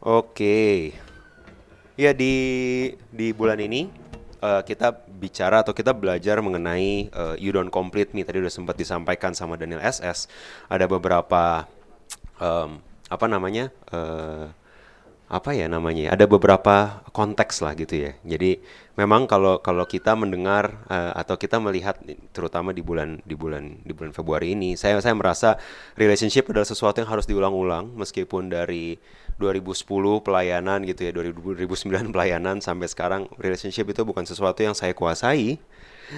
[0.00, 0.96] Oke.
[2.00, 2.32] Ya di
[3.12, 3.92] di bulan ini
[4.40, 8.80] uh, kita bicara atau kita belajar mengenai uh, You Don't Complete Me tadi udah sempat
[8.80, 10.24] disampaikan sama Daniel SS.
[10.72, 11.68] Ada beberapa
[12.40, 12.80] um,
[13.12, 13.68] apa namanya?
[13.92, 14.48] Uh,
[15.28, 16.16] apa ya namanya?
[16.16, 18.16] Ada beberapa konteks lah gitu ya.
[18.24, 18.56] Jadi
[18.96, 22.00] memang kalau kalau kita mendengar uh, atau kita melihat
[22.32, 25.60] terutama di bulan di bulan di bulan Februari ini, saya saya merasa
[26.00, 28.96] relationship adalah sesuatu yang harus diulang-ulang meskipun dari
[29.40, 29.88] 2010
[30.20, 35.56] pelayanan gitu ya 2009 pelayanan sampai sekarang relationship itu bukan sesuatu yang saya kuasai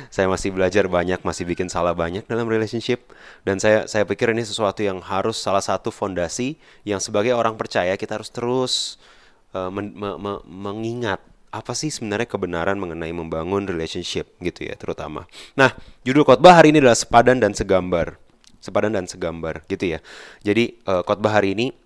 [0.08, 3.12] saya masih belajar banyak masih bikin salah banyak dalam relationship
[3.44, 7.94] dan saya saya pikir ini sesuatu yang harus salah satu fondasi yang sebagai orang percaya
[7.94, 8.96] kita harus terus
[9.52, 11.20] uh, men, me, me, mengingat
[11.52, 15.28] apa sih sebenarnya kebenaran mengenai membangun relationship gitu ya terutama.
[15.52, 18.16] Nah, judul khotbah hari ini adalah sepadan dan segambar.
[18.56, 19.98] Sepadan dan segambar gitu ya.
[20.40, 21.76] Jadi uh, khotbah hari ini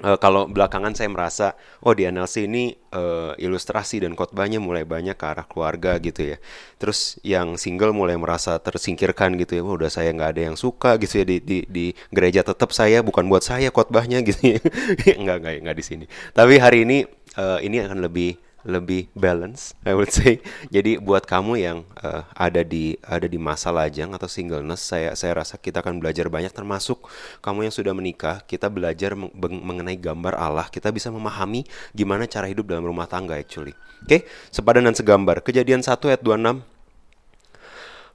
[0.00, 1.46] uh, kalau belakangan saya merasa
[1.84, 6.36] oh di NLC ini uh, ilustrasi dan khotbahnya mulai banyak ke arah keluarga gitu ya.
[6.80, 9.62] Terus yang single mulai merasa tersingkirkan gitu ya.
[9.62, 13.04] Oh, udah saya nggak ada yang suka gitu ya di di, di gereja tetap saya
[13.04, 14.58] bukan buat saya khotbahnya gitu ya.
[15.22, 16.04] nggak nggak nggak di sini.
[16.32, 17.04] Tapi hari ini
[17.36, 20.42] uh, ini akan lebih lebih balance, I would say.
[20.70, 25.42] Jadi buat kamu yang uh, ada di ada di masa lajang atau singleness, saya saya
[25.42, 27.06] rasa kita akan belajar banyak termasuk
[27.42, 32.46] kamu yang sudah menikah, kita belajar meng mengenai gambar Allah, kita bisa memahami gimana cara
[32.46, 33.74] hidup dalam rumah tangga actually.
[34.02, 34.20] Oke, okay?
[34.50, 35.46] sepadan dan segambar.
[35.46, 36.72] Kejadian 1 ayat 26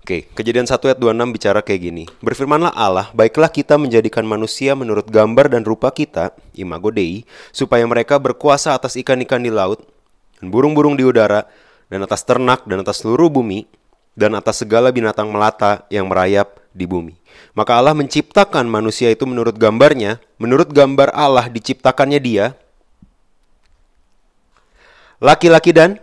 [0.08, 2.08] Oke, kejadian 1 ayat 26 bicara kayak gini.
[2.24, 8.16] Berfirmanlah Allah, baiklah kita menjadikan manusia menurut gambar dan rupa kita, imago Dei, supaya mereka
[8.16, 9.84] berkuasa atas ikan-ikan di laut,
[10.42, 11.46] dan burung-burung di udara,
[11.88, 13.66] dan atas ternak, dan atas seluruh bumi,
[14.18, 17.18] dan atas segala binatang melata yang merayap di bumi.
[17.54, 22.54] Maka Allah menciptakan manusia itu menurut gambarnya, menurut gambar Allah diciptakannya dia,
[25.18, 25.98] laki-laki dan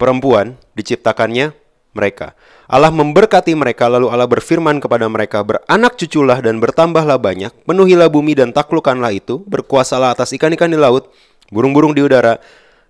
[0.00, 1.52] perempuan diciptakannya
[1.92, 2.32] mereka.
[2.68, 8.36] Allah memberkati mereka lalu Allah berfirman kepada mereka beranak cuculah dan bertambahlah banyak penuhilah bumi
[8.36, 11.08] dan taklukkanlah itu berkuasalah atas ikan-ikan di laut
[11.48, 12.36] burung-burung di udara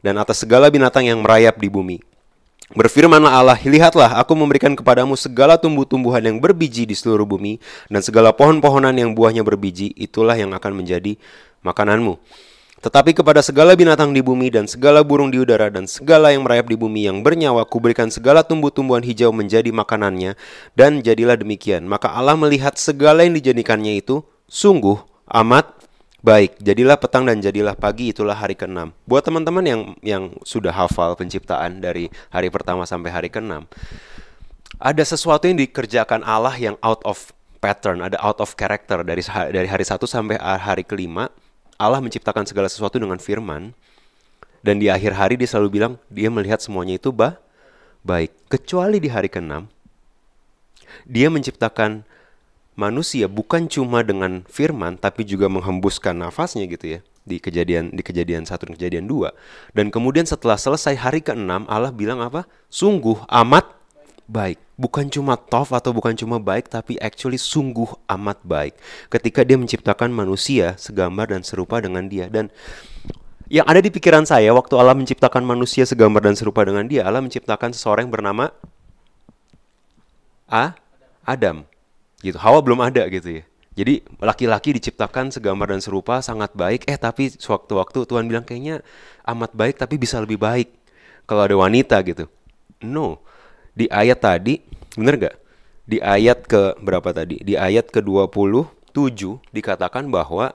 [0.04, 1.98] dan atas segala binatang yang merayap di bumi.
[2.68, 7.56] Berfirmanlah Allah, lihatlah aku memberikan kepadamu segala tumbuh-tumbuhan yang berbiji di seluruh bumi,
[7.88, 11.16] dan segala pohon-pohonan yang buahnya berbiji, itulah yang akan menjadi
[11.64, 12.20] makananmu.
[12.78, 16.70] Tetapi kepada segala binatang di bumi dan segala burung di udara dan segala yang merayap
[16.70, 20.38] di bumi yang bernyawa kuberikan segala tumbuh-tumbuhan hijau menjadi makanannya
[20.78, 21.90] dan jadilah demikian.
[21.90, 25.77] Maka Allah melihat segala yang dijadikannya itu sungguh amat
[26.18, 28.90] Baik, jadilah petang dan jadilah pagi itulah hari ke-6.
[29.06, 33.70] Buat teman-teman yang yang sudah hafal penciptaan dari hari pertama sampai hari ke-6,
[34.82, 37.30] ada sesuatu yang dikerjakan Allah yang out of
[37.62, 39.22] pattern, ada out of character dari
[39.54, 41.30] dari hari satu sampai hari kelima.
[41.78, 43.70] Allah menciptakan segala sesuatu dengan firman
[44.66, 47.38] dan di akhir hari dia selalu bilang dia melihat semuanya itu bah
[48.02, 49.70] baik kecuali di hari ke-6
[51.06, 52.02] dia menciptakan
[52.78, 58.46] manusia bukan cuma dengan firman tapi juga menghembuskan nafasnya gitu ya di kejadian di kejadian
[58.46, 59.34] satu dan kejadian dua.
[59.74, 62.46] Dan kemudian setelah selesai hari keenam Allah bilang apa?
[62.70, 63.66] Sungguh amat
[64.30, 64.62] baik.
[64.78, 68.78] Bukan cuma tof atau bukan cuma baik tapi actually sungguh amat baik.
[69.10, 72.30] Ketika dia menciptakan manusia segambar dan serupa dengan dia.
[72.30, 72.48] Dan
[73.50, 77.20] yang ada di pikiran saya waktu Allah menciptakan manusia segambar dan serupa dengan dia Allah
[77.20, 78.54] menciptakan seseorang yang bernama
[80.48, 80.78] A?
[81.28, 81.68] Adam
[82.22, 82.38] gitu.
[82.38, 83.44] Hawa belum ada gitu ya.
[83.78, 86.82] Jadi laki-laki diciptakan segambar dan serupa sangat baik.
[86.90, 88.82] Eh tapi sewaktu-waktu Tuhan bilang kayaknya
[89.22, 90.66] amat baik tapi bisa lebih baik
[91.30, 92.26] kalau ada wanita gitu.
[92.82, 93.22] No.
[93.78, 94.58] Di ayat tadi
[94.98, 95.36] bener gak
[95.86, 97.38] di ayat ke berapa tadi?
[97.38, 98.66] Di ayat ke 27
[99.54, 100.50] dikatakan bahwa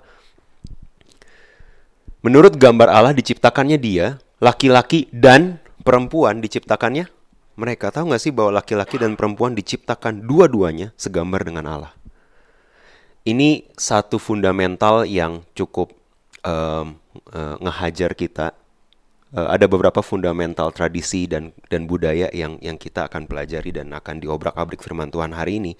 [2.19, 7.07] menurut gambar Allah diciptakannya dia laki-laki dan perempuan diciptakannya
[7.53, 11.93] mereka tahu nggak sih bahwa laki-laki dan perempuan diciptakan dua-duanya segambar dengan Allah?
[13.23, 15.95] Ini satu fundamental yang cukup
[16.43, 16.99] um,
[17.31, 18.51] uh, ngehajar kita
[19.33, 24.21] uh, ada beberapa fundamental tradisi dan dan budaya yang yang kita akan pelajari dan akan
[24.21, 25.73] diobrak-abrik firman Tuhan hari ini.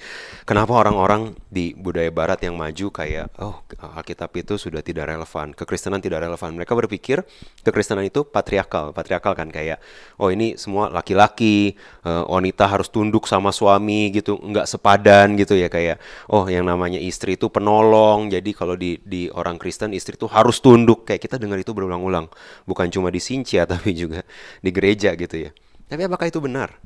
[0.44, 6.02] Kenapa orang-orang di budaya barat yang maju kayak oh Alkitab itu sudah tidak relevan, kekristenan
[6.02, 6.58] tidak relevan.
[6.58, 7.22] Mereka berpikir
[7.62, 9.78] kekristenan itu patriarkal, patriarkal kan kayak
[10.18, 15.70] oh ini semua laki-laki, uh, wanita harus tunduk sama suami gitu, nggak sepadan gitu ya
[15.70, 16.02] kayak
[16.34, 18.34] oh yang namanya istri itu penolong.
[18.34, 22.28] Jadi kalau di di orang Kristen istri itu harus tunduk kayak kita dengar itu berulang-ulang.
[22.66, 24.20] Bukan cuma di sini Indonesia tapi juga
[24.64, 25.52] di gereja gitu ya.
[25.92, 26.80] Tapi apakah itu benar?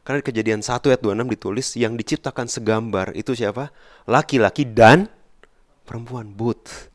[0.00, 3.68] Karena kejadian 1 ayat 26 ditulis yang diciptakan segambar itu siapa?
[4.08, 5.12] Laki-laki dan
[5.84, 6.88] perempuan but.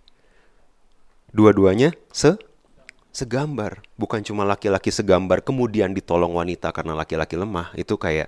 [1.30, 2.34] Dua-duanya se
[3.16, 7.72] segambar, bukan cuma laki-laki segambar kemudian ditolong wanita karena laki-laki lemah.
[7.78, 8.28] Itu kayak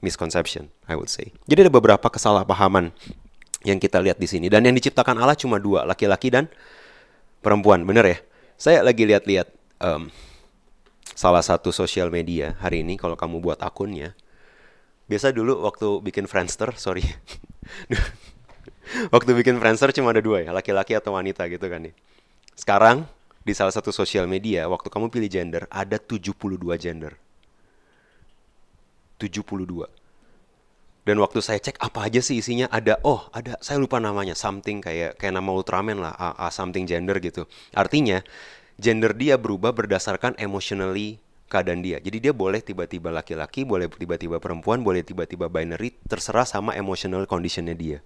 [0.00, 1.34] misconception, I would say.
[1.50, 2.94] Jadi ada beberapa kesalahpahaman
[3.66, 6.46] yang kita lihat di sini dan yang diciptakan Allah cuma dua, laki-laki dan
[7.42, 8.18] perempuan, bener ya?
[8.56, 9.52] Saya lagi lihat-lihat
[9.84, 10.08] um,
[11.12, 14.16] salah satu sosial media hari ini kalau kamu buat akunnya.
[15.06, 17.04] Biasa dulu waktu bikin Friendster, sorry.
[19.14, 21.92] waktu bikin Friendster cuma ada dua ya, laki-laki atau wanita gitu kan ya.
[22.56, 23.04] Sekarang
[23.44, 26.32] di salah satu sosial media, waktu kamu pilih gender, ada 72
[26.80, 27.12] gender.
[29.20, 29.84] 72.
[31.06, 34.82] Dan waktu saya cek apa aja sih isinya ada oh ada saya lupa namanya something
[34.82, 37.46] kayak kayak nama Ultraman lah a, a something gender gitu.
[37.78, 38.26] Artinya
[38.74, 42.02] gender dia berubah berdasarkan emotionally keadaan dia.
[42.02, 47.78] Jadi dia boleh tiba-tiba laki-laki, boleh tiba-tiba perempuan, boleh tiba-tiba binary, terserah sama emotional conditionnya
[47.78, 47.98] dia.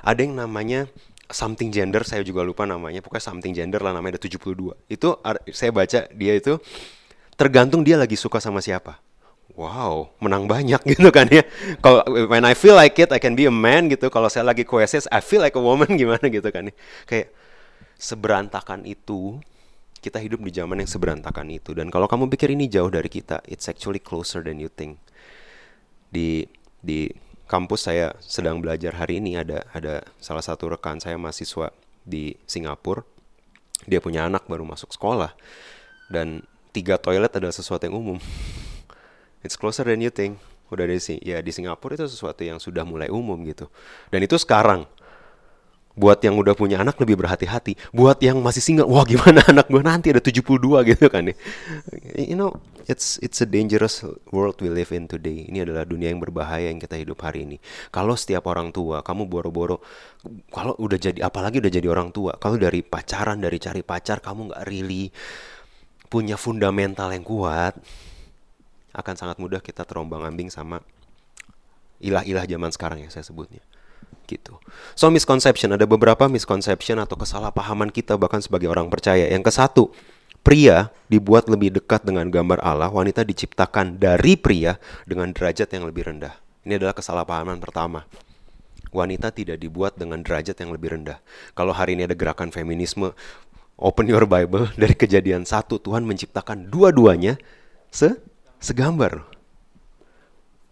[0.00, 0.88] Ada yang namanya
[1.28, 4.72] something gender, saya juga lupa namanya, pokoknya something gender lah namanya ada 72.
[4.88, 5.20] Itu
[5.52, 6.56] saya baca dia itu
[7.36, 9.03] tergantung dia lagi suka sama siapa
[9.54, 11.42] wow menang banyak gitu kan ya.
[11.78, 14.10] Kalau when I feel like it I can be a man gitu.
[14.10, 16.74] Kalau saya lagi koesis I feel like a woman gimana gitu kan ya.
[17.06, 17.34] Kayak
[17.98, 19.38] seberantakan itu
[20.02, 21.72] kita hidup di zaman yang seberantakan itu.
[21.72, 25.00] Dan kalau kamu pikir ini jauh dari kita it's actually closer than you think.
[26.10, 26.44] Di
[26.84, 27.08] di
[27.48, 31.72] kampus saya sedang belajar hari ini ada ada salah satu rekan saya mahasiswa
[32.04, 33.06] di Singapura.
[33.88, 35.32] Dia punya anak baru masuk sekolah.
[36.08, 38.18] Dan tiga toilet adalah sesuatu yang umum
[39.44, 40.40] It's closer than you think.
[40.72, 43.68] Udah di sini, ya di Singapura itu sesuatu yang sudah mulai umum gitu.
[44.08, 44.88] Dan itu sekarang.
[45.94, 47.78] Buat yang udah punya anak lebih berhati-hati.
[47.94, 50.42] Buat yang masih single, wah gimana anak gue nanti ada 72
[50.90, 51.38] gitu kan ya.
[52.18, 52.58] You know,
[52.90, 54.02] it's it's a dangerous
[54.34, 55.46] world we live in today.
[55.46, 57.62] Ini adalah dunia yang berbahaya yang kita hidup hari ini.
[57.94, 59.86] Kalau setiap orang tua, kamu boro-boro,
[60.50, 64.50] kalau udah jadi, apalagi udah jadi orang tua, kalau dari pacaran, dari cari pacar, kamu
[64.50, 65.14] nggak really
[66.10, 67.78] punya fundamental yang kuat,
[68.94, 70.80] akan sangat mudah kita terombang-ambing sama
[71.98, 73.62] ilah-ilah zaman sekarang ya saya sebutnya
[74.24, 74.56] gitu.
[74.96, 79.28] So misconception ada beberapa misconception atau kesalahpahaman kita bahkan sebagai orang percaya.
[79.28, 79.84] Yang ke satu,
[80.40, 86.08] pria dibuat lebih dekat dengan gambar Allah, wanita diciptakan dari pria dengan derajat yang lebih
[86.08, 86.34] rendah.
[86.64, 88.08] Ini adalah kesalahpahaman pertama.
[88.94, 91.18] Wanita tidak dibuat dengan derajat yang lebih rendah.
[91.52, 93.12] Kalau hari ini ada gerakan feminisme,
[93.76, 97.36] open your Bible dari kejadian satu Tuhan menciptakan dua-duanya
[97.92, 98.16] se
[98.64, 99.28] segambar.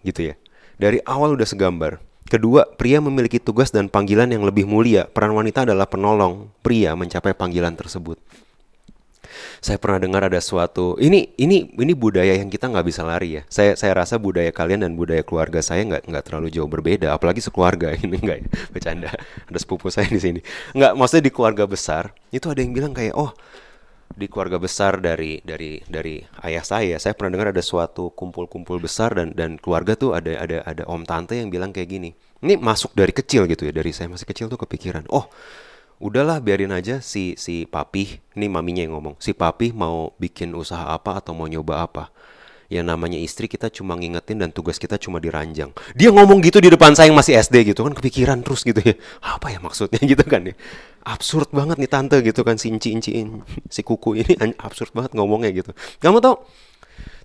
[0.00, 0.34] Gitu ya.
[0.80, 2.00] Dari awal udah segambar.
[2.26, 5.04] Kedua, pria memiliki tugas dan panggilan yang lebih mulia.
[5.04, 8.16] Peran wanita adalah penolong pria mencapai panggilan tersebut.
[9.62, 13.42] Saya pernah dengar ada suatu ini ini ini budaya yang kita nggak bisa lari ya.
[13.46, 17.14] Saya saya rasa budaya kalian dan budaya keluarga saya nggak nggak terlalu jauh berbeda.
[17.14, 19.10] Apalagi sekeluarga ini enggak ya bercanda.
[19.46, 20.40] Ada sepupu saya di sini.
[20.74, 23.30] Nggak maksudnya di keluarga besar itu ada yang bilang kayak oh
[24.14, 26.96] di keluarga besar dari dari dari ayah saya.
[27.00, 31.02] Saya pernah dengar ada suatu kumpul-kumpul besar dan dan keluarga tuh ada ada ada om
[31.02, 34.50] tante yang bilang kayak gini ini masuk dari kecil gitu ya dari saya masih kecil
[34.50, 35.30] tuh kepikiran oh
[36.02, 40.90] udahlah biarin aja si si papi ini maminya yang ngomong si papi mau bikin usaha
[40.90, 42.10] apa atau mau nyoba apa
[42.72, 45.68] yang namanya istri kita cuma ngingetin dan tugas kita cuma diranjang.
[45.92, 48.96] Dia ngomong gitu di depan saya yang masih SD gitu kan kepikiran terus gitu ya.
[49.20, 50.56] Apa ya maksudnya gitu kan ya.
[51.04, 53.12] Absurd banget nih tante gitu kan si inci-inci
[53.68, 54.32] si kuku ini
[54.66, 55.76] absurd banget ngomongnya gitu.
[56.00, 56.48] Kamu tau?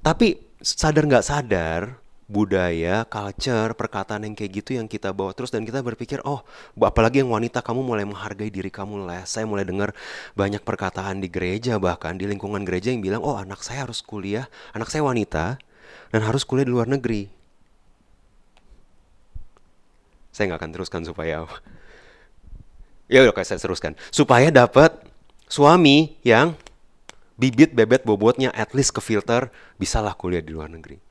[0.03, 1.95] Tapi sadar nggak sadar
[2.27, 6.43] budaya, culture, perkataan yang kayak gitu yang kita bawa terus dan kita berpikir, oh,
[6.75, 9.23] apalagi yang wanita kamu mulai menghargai diri kamu lah.
[9.23, 9.95] Saya mulai dengar
[10.35, 14.51] banyak perkataan di gereja bahkan di lingkungan gereja yang bilang, oh, anak saya harus kuliah,
[14.75, 15.55] anak saya wanita
[16.11, 17.31] dan harus kuliah di luar negeri.
[20.35, 21.47] Saya nggak akan teruskan supaya
[23.07, 23.95] Ya udah saya teruskan.
[24.11, 24.91] Supaya dapat
[25.47, 26.59] suami yang
[27.39, 29.47] bibit bebet bobotnya at least ke filter
[29.79, 31.06] bisalah kuliah di luar negeri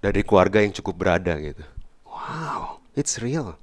[0.00, 1.64] dari keluarga yang cukup berada gitu.
[2.08, 3.60] Wow, it's real.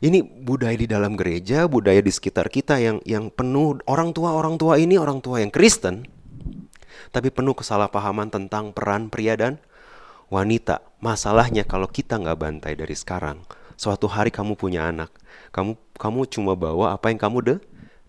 [0.00, 4.56] Ini budaya di dalam gereja, budaya di sekitar kita yang yang penuh orang tua orang
[4.56, 6.08] tua ini orang tua yang Kristen,
[7.12, 9.60] tapi penuh kesalahpahaman tentang peran pria dan
[10.32, 10.80] wanita.
[11.04, 13.44] Masalahnya kalau kita nggak bantai dari sekarang,
[13.76, 15.12] suatu hari kamu punya anak,
[15.52, 17.56] kamu kamu cuma bawa apa yang kamu de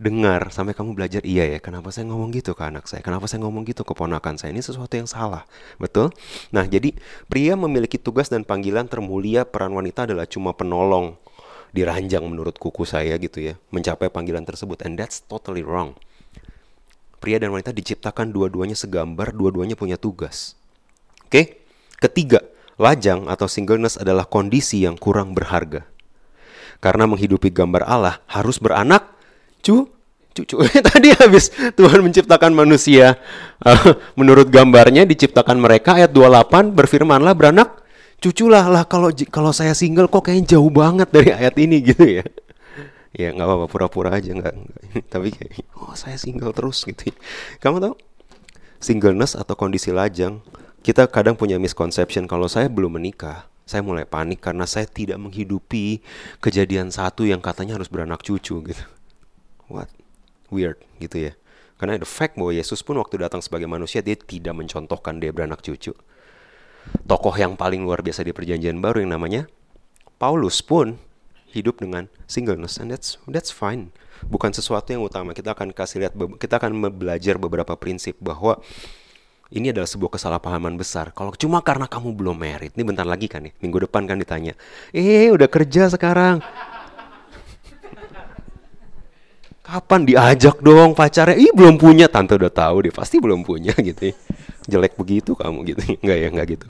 [0.02, 3.06] dengar sampai kamu belajar iya ya kenapa saya ngomong gitu ke anak saya?
[3.06, 4.50] Kenapa saya ngomong gitu ke ponakan saya?
[4.50, 5.46] Ini sesuatu yang salah.
[5.78, 6.10] Betul?
[6.50, 6.98] Nah jadi
[7.30, 11.22] pria memiliki tugas dan panggilan termulia peran wanita adalah cuma penolong
[11.70, 15.94] diranjang menurut kuku saya gitu ya mencapai panggilan tersebut and that's totally wrong.
[17.22, 20.58] Pria dan wanita diciptakan dua-duanya segambar dua-duanya punya tugas.
[21.30, 21.30] Oke?
[21.30, 21.46] Okay?
[22.02, 22.42] ketiga
[22.82, 25.86] lajang atau singleness adalah kondisi yang kurang berharga.
[26.82, 29.21] Karena menghidupi gambar Allah harus beranak
[29.62, 29.88] cu?
[30.32, 33.20] Cucu tadi habis Tuhan menciptakan manusia.
[33.60, 37.84] Uh, menurut gambarnya diciptakan mereka ayat 28 berfirmanlah beranak
[38.22, 42.26] cuculah lah kalau kalau saya single kok kayaknya jauh banget dari ayat ini gitu ya.
[43.12, 44.56] Ya nggak apa-apa pura-pura aja nggak
[45.14, 45.36] tapi
[45.76, 47.12] oh saya single terus gitu.
[47.60, 47.96] Kamu tahu?
[48.80, 50.40] Singleness atau kondisi lajang
[50.82, 56.02] kita kadang punya misconception kalau saya belum menikah saya mulai panik karena saya tidak menghidupi
[56.42, 58.84] kejadian satu yang katanya harus beranak cucu gitu
[59.72, 59.90] what?
[60.52, 61.34] Weird gitu ya.
[61.80, 65.66] Karena the fact bahwa Yesus pun waktu datang sebagai manusia dia tidak mencontohkan dia beranak
[65.66, 65.98] cucu.
[67.10, 69.50] Tokoh yang paling luar biasa di perjanjian baru yang namanya
[70.22, 71.02] Paulus pun
[71.50, 73.90] hidup dengan singleness and that's that's fine.
[74.30, 75.34] Bukan sesuatu yang utama.
[75.34, 78.62] Kita akan kasih lihat kita akan belajar beberapa prinsip bahwa
[79.52, 81.12] ini adalah sebuah kesalahpahaman besar.
[81.12, 84.56] Kalau cuma karena kamu belum merit, ini bentar lagi kan ya, minggu depan kan ditanya,
[84.96, 86.40] eh udah kerja sekarang,
[89.72, 91.40] kapan diajak dong pacarnya?
[91.40, 92.12] Ih belum punya.
[92.12, 94.16] Tante udah tahu deh pasti belum punya gitu ya.
[94.68, 95.82] jelek begitu kamu gitu.
[96.04, 96.68] Nggak ya nggak gitu.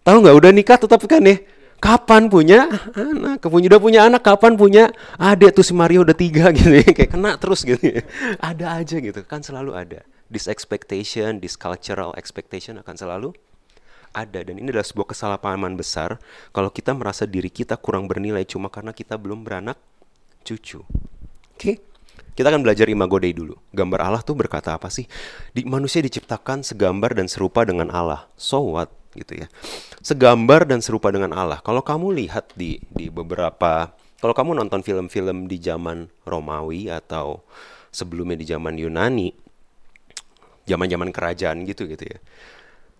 [0.00, 1.36] Tahu nggak udah nikah tetap kan ya?
[1.76, 2.72] Kapan punya?
[2.96, 4.88] Anak punya udah punya anak kapan punya?
[5.20, 8.00] Adik tuh si Mario udah tiga gitu ya kayak kena terus gitu ya.
[8.40, 10.00] ada aja gitu kan selalu ada.
[10.32, 13.36] This expectation this cultural expectation akan selalu
[14.16, 14.40] ada.
[14.40, 16.16] Dan ini adalah sebuah kesalahpahaman besar
[16.56, 19.76] kalau kita merasa diri kita kurang bernilai cuma karena kita belum beranak
[20.48, 20.80] cucu.
[20.80, 21.60] Oke?
[21.60, 21.76] okay?
[22.36, 23.56] Kita akan belajar imago Dei dulu.
[23.72, 25.08] Gambar Allah tuh berkata apa sih?
[25.56, 28.28] Di, manusia diciptakan segambar dan serupa dengan Allah.
[28.36, 28.92] So what?
[29.16, 29.46] gitu ya.
[30.04, 31.64] Segambar dan serupa dengan Allah.
[31.64, 37.44] Kalau kamu lihat di di beberapa kalau kamu nonton film-film di zaman Romawi atau
[37.92, 39.32] sebelumnya di zaman Yunani,
[40.68, 42.18] zaman-zaman kerajaan gitu gitu ya.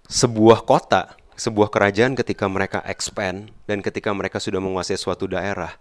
[0.09, 5.75] Sebuah kota, sebuah kerajaan ketika mereka expand dan ketika mereka sudah menguasai suatu daerah,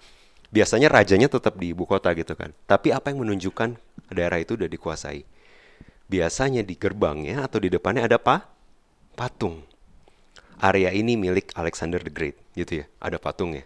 [0.54, 2.54] biasanya rajanya tetap di ibu kota gitu kan.
[2.66, 3.78] Tapi apa yang menunjukkan
[4.12, 5.26] daerah itu udah dikuasai?
[6.06, 8.46] Biasanya di gerbangnya atau di depannya ada apa?
[9.18, 9.66] Patung.
[10.62, 12.86] Area ini milik Alexander the Great gitu ya.
[13.02, 13.66] Ada patungnya.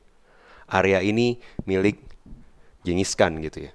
[0.69, 1.99] Area ini milik
[2.85, 3.71] Genghis Khan gitu ya.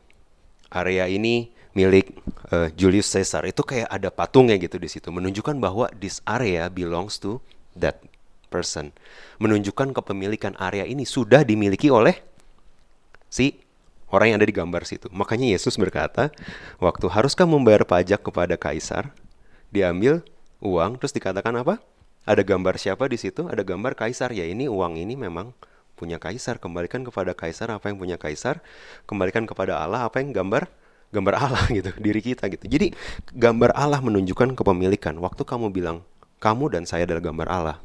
[0.71, 2.15] Area ini milik
[2.51, 3.45] uh, Julius Caesar.
[3.47, 7.43] Itu kayak ada patungnya gitu di situ menunjukkan bahwa this area belongs to
[7.79, 8.03] that
[8.49, 8.95] person.
[9.43, 12.23] Menunjukkan kepemilikan area ini sudah dimiliki oleh
[13.35, 13.59] si
[14.15, 15.11] orang yang ada di gambar situ.
[15.11, 16.31] Makanya Yesus berkata,
[16.79, 19.11] waktu haruskah membayar pajak kepada kaisar?
[19.75, 20.23] Diambil
[20.63, 21.83] uang terus dikatakan apa?
[22.23, 23.51] Ada gambar siapa di situ?
[23.51, 24.31] Ada gambar kaisar.
[24.31, 25.51] Ya ini uang ini memang
[25.99, 26.63] punya kaisar.
[26.63, 28.63] Kembalikan kepada kaisar apa yang punya kaisar.
[29.11, 30.71] Kembalikan kepada Allah apa yang gambar
[31.11, 32.65] gambar Allah gitu, diri kita gitu.
[32.71, 32.95] Jadi
[33.35, 35.19] gambar Allah menunjukkan kepemilikan.
[35.19, 36.07] Waktu kamu bilang
[36.39, 37.77] kamu dan saya adalah gambar Allah,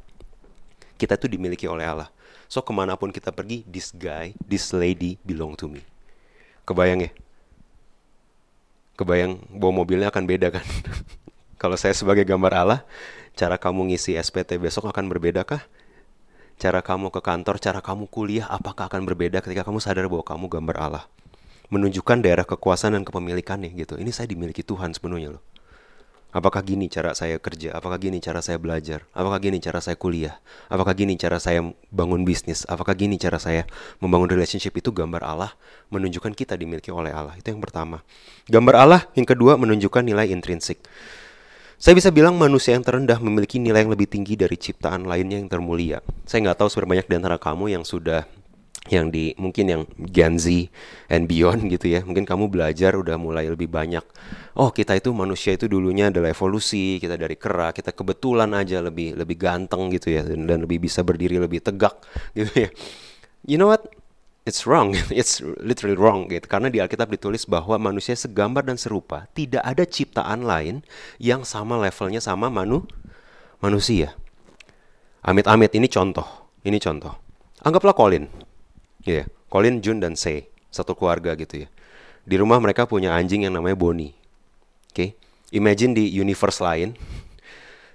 [1.01, 2.10] kita itu dimiliki oleh Allah.
[2.50, 5.86] So ke mana pun kita pergi, this guy, this lady belong to me.
[6.65, 7.12] Kebayang ya?
[8.98, 10.65] Kebayang bawa mobilnya akan beda kan?
[11.62, 12.79] Kalau saya sebagai gambar Allah,
[13.38, 15.62] cara kamu ngisi SPT besok akan berbeda kah?
[16.58, 20.46] Cara kamu ke kantor, cara kamu kuliah, apakah akan berbeda ketika kamu sadar bahwa kamu
[20.50, 21.03] gambar Allah?
[21.70, 23.96] Menunjukkan daerah kekuasaan dan kepemilikannya gitu.
[23.96, 25.44] Ini saya dimiliki Tuhan sepenuhnya loh.
[26.30, 27.74] Apakah gini cara saya kerja?
[27.74, 29.10] Apakah gini cara saya belajar?
[29.18, 30.38] Apakah gini cara saya kuliah?
[30.70, 32.70] Apakah gini cara saya bangun bisnis?
[32.70, 33.66] Apakah gini cara saya
[33.98, 35.58] membangun relationship itu gambar Allah
[35.90, 37.34] menunjukkan kita dimiliki oleh Allah.
[37.34, 38.06] Itu yang pertama.
[38.46, 40.78] Gambar Allah yang kedua menunjukkan nilai intrinsik.
[41.82, 45.50] Saya bisa bilang manusia yang terendah memiliki nilai yang lebih tinggi dari ciptaan lainnya yang
[45.50, 46.04] termulia.
[46.30, 48.30] Saya nggak tahu seberapa banyak di antara kamu yang sudah
[48.89, 50.69] yang di mungkin yang Gen Z
[51.08, 52.01] and beyond gitu ya.
[52.03, 54.03] Mungkin kamu belajar udah mulai lebih banyak
[54.60, 59.15] oh kita itu manusia itu dulunya adalah evolusi kita dari kera kita kebetulan aja lebih
[59.15, 61.96] lebih ganteng gitu ya dan, dan lebih bisa berdiri lebih tegak
[62.36, 62.69] gitu ya.
[63.48, 63.88] You know what?
[64.43, 65.00] It's wrong.
[65.13, 66.43] It's literally wrong gitu.
[66.51, 70.84] Karena di Alkitab ditulis bahwa manusia segambar dan serupa tidak ada ciptaan lain
[71.24, 72.84] yang sama levelnya sama manu
[73.63, 74.17] manusia.
[75.24, 76.27] Amit-amit ini contoh.
[76.67, 77.15] Ini contoh.
[77.63, 78.49] Anggaplah Colin
[79.03, 79.25] Ya, yeah.
[79.50, 81.68] Colin, Jun dan Sei, satu keluarga gitu ya.
[82.29, 84.13] Di rumah mereka punya anjing yang namanya Bonnie.
[84.91, 84.94] Oke.
[84.94, 85.10] Okay?
[85.50, 86.94] Imagine di universe lain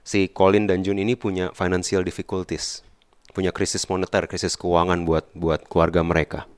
[0.02, 2.82] si Colin dan Jun ini punya financial difficulties,
[3.30, 6.50] punya krisis moneter, krisis keuangan buat buat keluarga mereka.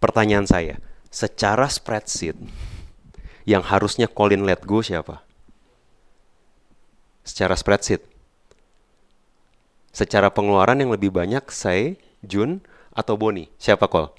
[0.00, 0.80] Pertanyaan saya,
[1.12, 2.40] secara spreadsheet
[3.44, 5.20] yang harusnya Colin let go siapa?
[7.24, 8.00] Secara spreadsheet.
[9.92, 12.62] Secara pengeluaran yang lebih banyak saya, Jun,
[12.94, 13.46] atau Boni?
[13.58, 14.10] Siapa kol?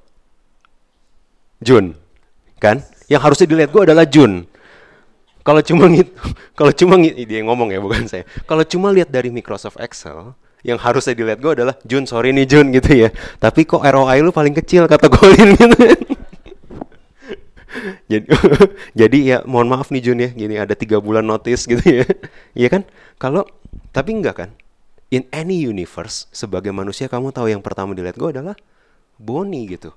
[1.60, 1.96] Jun,
[2.64, 2.84] kan?
[3.12, 4.48] Yang harusnya dilihat gue adalah Jun.
[5.44, 6.08] Kalau cuma ngit,
[6.60, 8.24] kalau cuma ngit, dia ngomong ya bukan saya.
[8.48, 12.72] Kalau cuma lihat dari Microsoft Excel, yang harusnya dilihat gue adalah Jun, sorry nih Jun
[12.76, 13.10] gitu ya.
[13.40, 15.80] Tapi kok ROI lu paling kecil kata Colin gitu.
[18.12, 18.26] jadi,
[19.00, 22.06] jadi ya mohon maaf nih Jun ya, gini ada tiga bulan notice gitu ya.
[22.56, 22.82] Iya kan?
[23.16, 23.48] Kalau
[23.96, 24.50] tapi enggak kan?
[25.10, 28.56] In any universe sebagai manusia kamu tahu yang pertama dilihat gue adalah
[29.20, 29.92] Bonnie gitu.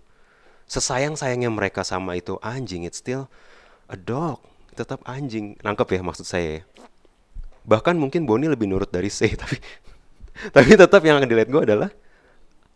[0.66, 3.28] Sesayang-sayangnya mereka sama itu anjing, it's still
[3.92, 4.40] a dog.
[4.72, 5.60] Tetap anjing.
[5.60, 6.64] Nangkep ya maksud saya.
[7.68, 9.60] Bahkan mungkin Bonnie lebih nurut dari C, tapi
[10.50, 11.90] tapi tetap yang akan dilihat gue adalah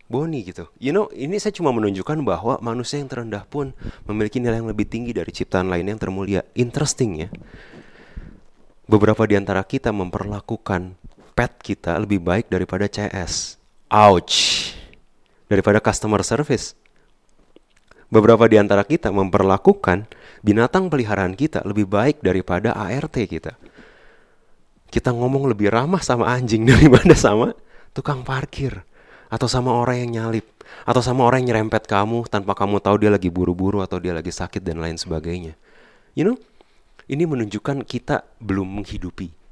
[0.06, 0.70] Bonnie gitu.
[0.78, 3.74] You know, ini saya cuma menunjukkan bahwa manusia yang terendah pun
[4.06, 6.46] memiliki nilai yang lebih tinggi dari ciptaan lain yang termulia.
[6.54, 7.28] Interesting ya.
[8.86, 10.94] Beberapa di antara kita memperlakukan
[11.36, 13.60] pet kita lebih baik daripada CS.
[13.92, 14.72] Ouch.
[15.52, 16.72] Daripada customer service.
[18.08, 20.08] Beberapa di antara kita memperlakukan
[20.40, 23.52] binatang peliharaan kita lebih baik daripada ART kita.
[24.88, 27.52] Kita ngomong lebih ramah sama anjing daripada sama
[27.92, 28.80] tukang parkir
[29.28, 30.46] atau sama orang yang nyalip
[30.88, 34.32] atau sama orang yang nyerempet kamu tanpa kamu tahu dia lagi buru-buru atau dia lagi
[34.32, 35.58] sakit dan lain sebagainya.
[36.16, 36.36] You know,
[37.10, 39.45] ini menunjukkan kita belum menghidupi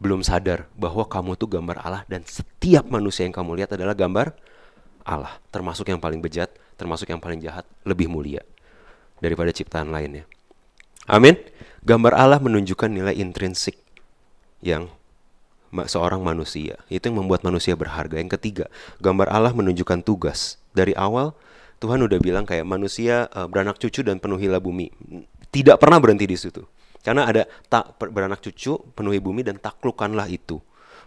[0.00, 4.32] belum sadar bahwa kamu tuh gambar Allah dan setiap manusia yang kamu lihat adalah gambar
[5.04, 6.48] Allah, termasuk yang paling bejat,
[6.80, 8.40] termasuk yang paling jahat, lebih mulia
[9.20, 10.24] daripada ciptaan lainnya.
[11.04, 11.36] Amin.
[11.84, 13.76] Gambar Allah menunjukkan nilai intrinsik
[14.64, 14.88] yang
[15.72, 16.80] seorang manusia.
[16.92, 18.20] Itu yang membuat manusia berharga.
[18.20, 18.66] Yang ketiga,
[19.00, 20.60] gambar Allah menunjukkan tugas.
[20.70, 21.32] Dari awal
[21.80, 24.92] Tuhan udah bilang kayak manusia uh, beranak cucu dan penuhilah bumi.
[25.50, 26.62] Tidak pernah berhenti di situ.
[27.00, 30.60] Karena ada tak beranak cucu, penuhi bumi dan taklukkanlah itu.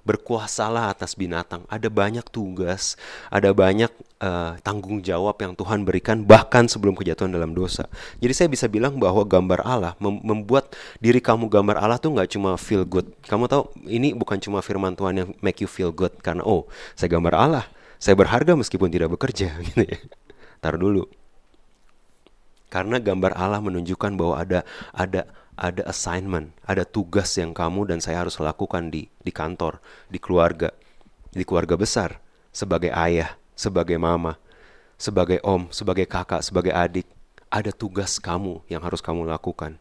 [0.04, 1.64] Berkuasalah atas binatang.
[1.72, 3.00] Ada banyak tugas,
[3.32, 3.88] ada banyak
[4.20, 7.88] uh, tanggung jawab yang Tuhan berikan bahkan sebelum kejatuhan dalam dosa.
[8.20, 12.36] Jadi saya bisa bilang bahwa gambar Allah mem membuat diri kamu gambar Allah tuh nggak
[12.36, 13.08] cuma feel good.
[13.32, 16.68] Kamu tahu ini bukan cuma firman Tuhan yang make you feel good karena oh
[17.00, 17.66] saya gambar Allah,
[17.96, 20.04] saya berharga meskipun tidak bekerja gitu ya.
[20.60, 21.08] Tar dulu.
[22.68, 28.26] Karena gambar Allah menunjukkan bahwa ada ada ada assignment, ada tugas yang kamu dan saya
[28.26, 29.78] harus lakukan di di kantor,
[30.10, 30.74] di keluarga,
[31.30, 32.18] di keluarga besar,
[32.50, 34.38] sebagai ayah, sebagai mama,
[34.98, 37.06] sebagai om, sebagai kakak, sebagai adik,
[37.54, 39.78] ada tugas kamu yang harus kamu lakukan.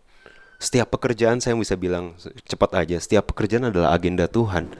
[0.62, 2.14] Setiap pekerjaan saya bisa bilang
[2.46, 4.70] cepat aja, setiap pekerjaan adalah agenda Tuhan.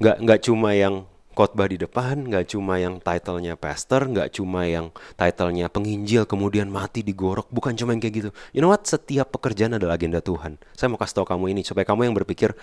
[0.00, 1.04] Nggak nggak cuma yang
[1.38, 7.06] khotbah di depan nggak cuma yang titlenya pastor, nggak cuma yang titlenya penginjil kemudian mati
[7.06, 8.30] digorok, bukan cuma yang kayak gitu.
[8.50, 8.82] You know what?
[8.82, 10.58] Setiap pekerjaan adalah agenda Tuhan.
[10.74, 12.58] Saya mau kasih tau kamu ini supaya kamu yang berpikir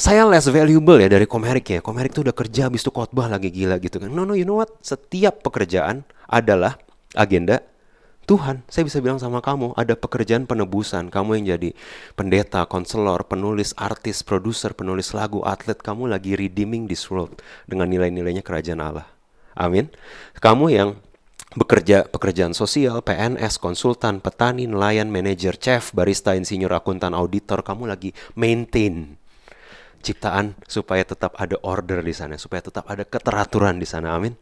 [0.00, 1.84] saya less valuable ya dari Komerik ya.
[1.84, 4.08] Komerik tuh udah kerja habis itu khotbah lagi gila gitu kan.
[4.08, 4.72] No no, you know what?
[4.80, 6.80] Setiap pekerjaan adalah
[7.12, 7.60] agenda
[8.28, 11.08] Tuhan, saya bisa bilang sama kamu, ada pekerjaan penebusan.
[11.08, 11.72] Kamu yang jadi
[12.12, 18.44] pendeta, konselor, penulis, artis, produser, penulis lagu, atlet, kamu lagi redeeming this world dengan nilai-nilainya
[18.44, 19.08] kerajaan Allah.
[19.56, 19.88] Amin.
[20.44, 21.00] Kamu yang
[21.56, 28.12] bekerja pekerjaan sosial, PNS, konsultan, petani, nelayan, manajer, chef, barista, insinyur, akuntan, auditor, kamu lagi
[28.36, 29.16] maintain
[30.04, 34.12] ciptaan supaya tetap ada order di sana, supaya tetap ada keteraturan di sana.
[34.12, 34.36] Amin.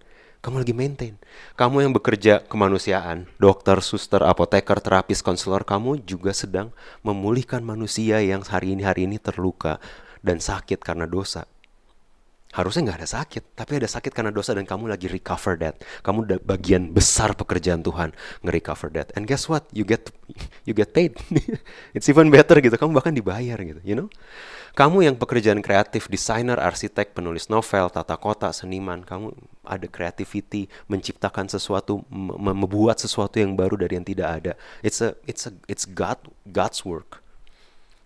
[0.46, 1.18] Kamu lagi maintain.
[1.58, 6.70] Kamu yang bekerja kemanusiaan, dokter, suster, apoteker, terapis, konselor, kamu juga sedang
[7.02, 9.82] memulihkan manusia yang hari ini hari ini terluka
[10.22, 11.50] dan sakit karena dosa.
[12.56, 15.76] Harusnya nggak ada sakit, tapi ada sakit karena dosa dan kamu lagi recover that.
[16.00, 19.12] Kamu udah bagian besar pekerjaan Tuhan nge-recover that.
[19.12, 19.68] And guess what?
[19.76, 20.08] You get
[20.64, 21.20] you get paid.
[21.96, 22.72] It's even better gitu.
[22.80, 24.08] Kamu bahkan dibayar gitu, you know?
[24.72, 29.32] Kamu yang pekerjaan kreatif, desainer, arsitek, penulis novel, tata kota, seniman, kamu
[29.64, 34.52] ada creativity, menciptakan sesuatu, membuat sesuatu yang baru dari yang tidak ada.
[34.80, 37.20] It's a it's a it's God God's work.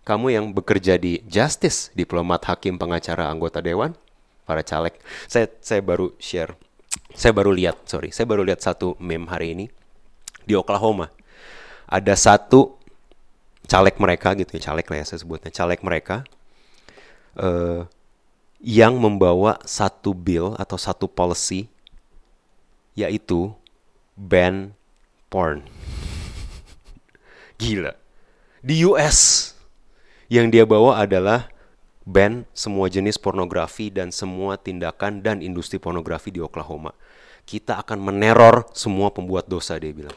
[0.03, 3.95] Kamu yang bekerja di justice, diplomat, hakim, pengacara, anggota dewan,
[4.43, 4.95] para caleg.
[5.29, 6.55] Saya saya baru share,
[7.13, 9.65] saya baru lihat, sorry, saya baru lihat satu meme hari ini
[10.43, 11.11] di Oklahoma.
[11.91, 12.79] Ada satu
[13.67, 16.23] caleg mereka gitu ya, caleg lah ya saya sebutnya, caleg mereka
[17.37, 17.87] uh,
[18.61, 21.67] yang membawa satu bill atau satu policy
[22.95, 23.51] yaitu
[24.15, 24.75] ban
[25.31, 25.63] porn.
[27.61, 27.95] Gila.
[28.61, 29.51] Di US
[30.31, 31.50] yang dia bawa adalah
[32.05, 36.93] ban semua jenis pornografi dan semua tindakan dan industri pornografi di Oklahoma.
[37.45, 40.15] Kita akan meneror semua pembuat dosa dia bilang.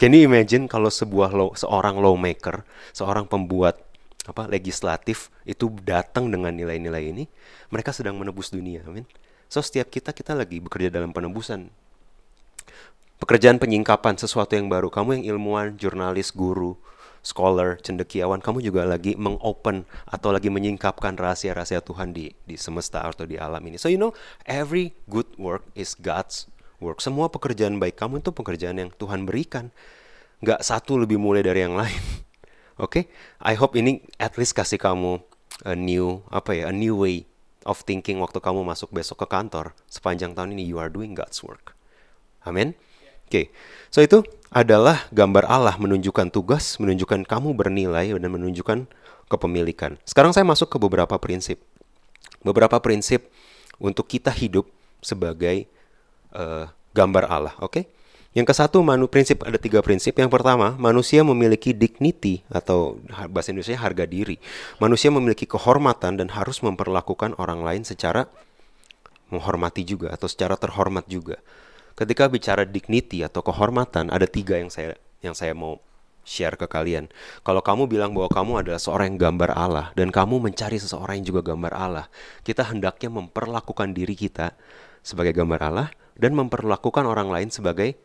[0.00, 2.64] Can you imagine kalau sebuah law, seorang lawmaker,
[2.96, 3.80] seorang pembuat
[4.28, 7.24] apa legislatif itu datang dengan nilai-nilai ini,
[7.72, 9.04] mereka sedang menebus dunia, amin.
[9.50, 11.68] So setiap kita kita lagi bekerja dalam penebusan.
[13.20, 14.88] Pekerjaan penyingkapan sesuatu yang baru.
[14.88, 16.80] Kamu yang ilmuwan, jurnalis, guru,
[17.20, 23.28] scholar, cendekiawan, kamu juga lagi mengopen atau lagi menyingkapkan rahasia-rahasia Tuhan di di semesta atau
[23.28, 23.76] di alam ini.
[23.76, 24.16] So you know,
[24.48, 26.48] every good work is God's
[26.80, 27.04] work.
[27.04, 29.68] Semua pekerjaan baik kamu itu pekerjaan yang Tuhan berikan.
[30.40, 32.00] Gak satu lebih mulia dari yang lain.
[32.80, 33.04] Oke, okay?
[33.44, 35.20] I hope ini at least kasih kamu
[35.68, 37.28] a new apa ya, a new way
[37.68, 39.76] of thinking waktu kamu masuk besok ke kantor.
[39.92, 41.76] Sepanjang tahun ini you are doing God's work.
[42.48, 42.72] Amin.
[43.30, 43.46] Oke, okay.
[43.92, 48.90] so itu adalah gambar Allah menunjukkan tugas, menunjukkan kamu bernilai dan menunjukkan
[49.30, 49.94] kepemilikan.
[50.02, 51.62] Sekarang saya masuk ke beberapa prinsip.
[52.42, 53.30] Beberapa prinsip
[53.78, 54.66] untuk kita hidup
[54.98, 55.70] sebagai
[56.34, 57.70] uh, gambar Allah, oke?
[57.70, 57.84] Okay?
[58.30, 60.14] Yang ke satu, manu prinsip ada tiga prinsip.
[60.14, 64.38] Yang pertama, manusia memiliki dignity atau bahasa Indonesia harga diri.
[64.78, 68.30] Manusia memiliki kehormatan dan harus memperlakukan orang lain secara
[69.34, 71.42] menghormati juga atau secara terhormat juga
[72.00, 75.76] ketika bicara dignity atau kehormatan ada tiga yang saya yang saya mau
[76.24, 77.12] share ke kalian.
[77.44, 81.36] Kalau kamu bilang bahwa kamu adalah seorang yang gambar Allah dan kamu mencari seseorang yang
[81.36, 82.06] juga gambar Allah,
[82.44, 84.56] kita hendaknya memperlakukan diri kita
[85.04, 87.96] sebagai gambar Allah dan memperlakukan orang lain sebagai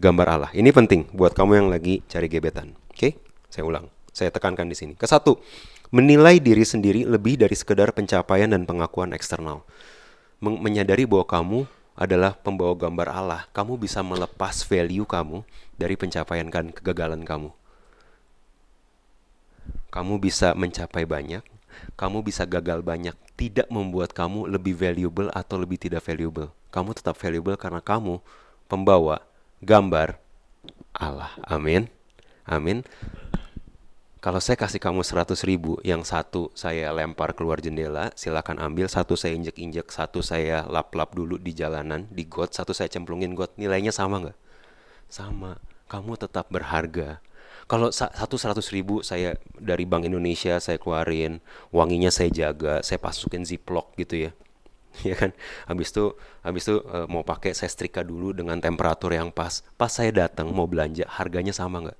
[0.00, 0.50] gambar Allah.
[0.56, 2.72] Ini penting buat kamu yang lagi cari gebetan.
[2.88, 2.96] Oke?
[2.96, 3.12] Okay?
[3.52, 3.88] Saya ulang.
[4.12, 4.92] Saya tekankan di sini.
[4.92, 5.40] Kesatu,
[5.92, 9.64] menilai diri sendiri lebih dari sekedar pencapaian dan pengakuan eksternal.
[10.40, 11.58] Men menyadari bahwa kamu
[11.96, 13.40] adalah pembawa gambar Allah.
[13.52, 15.44] Kamu bisa melepas value kamu
[15.76, 17.52] dari pencapaian kan kegagalan kamu.
[19.92, 21.44] Kamu bisa mencapai banyak,
[22.00, 26.48] kamu bisa gagal banyak, tidak membuat kamu lebih valuable atau lebih tidak valuable.
[26.72, 28.24] Kamu tetap valuable karena kamu
[28.72, 29.20] pembawa
[29.60, 30.16] gambar
[30.96, 31.36] Allah.
[31.44, 31.92] Amin.
[32.48, 32.82] Amin.
[34.22, 38.86] Kalau saya kasih kamu 100 ribu, yang satu saya lempar keluar jendela, silakan ambil.
[38.86, 43.50] Satu saya injek-injek, satu saya lap-lap dulu di jalanan, di got, satu saya cemplungin got.
[43.58, 44.38] Nilainya sama nggak?
[45.10, 45.58] Sama.
[45.90, 47.18] Kamu tetap berharga.
[47.66, 51.42] Kalau satu seratus ribu saya dari Bank Indonesia saya keluarin,
[51.74, 54.32] wanginya saya jaga, saya pasukin ziplock gitu ya,
[55.08, 55.34] ya kan.
[55.66, 56.14] Habis itu,
[56.46, 59.66] habis itu uh, mau pakai saya setrika dulu dengan temperatur yang pas.
[59.74, 61.98] Pas saya datang mau belanja, harganya sama nggak?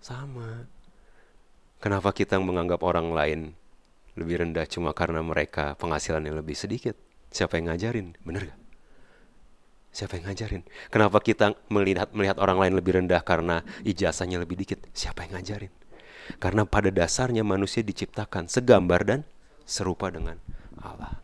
[0.00, 0.79] Sama
[1.80, 3.40] Kenapa kita menganggap orang lain
[4.12, 6.92] lebih rendah cuma karena mereka penghasilannya lebih sedikit?
[7.32, 8.20] Siapa yang ngajarin?
[8.20, 8.60] Bener gak?
[9.90, 10.62] Siapa yang ngajarin?
[10.92, 14.84] Kenapa kita melihat melihat orang lain lebih rendah karena ijazahnya lebih dikit?
[14.92, 15.72] Siapa yang ngajarin?
[16.36, 19.20] Karena pada dasarnya manusia diciptakan segambar dan
[19.64, 20.36] serupa dengan
[20.78, 21.18] Allah.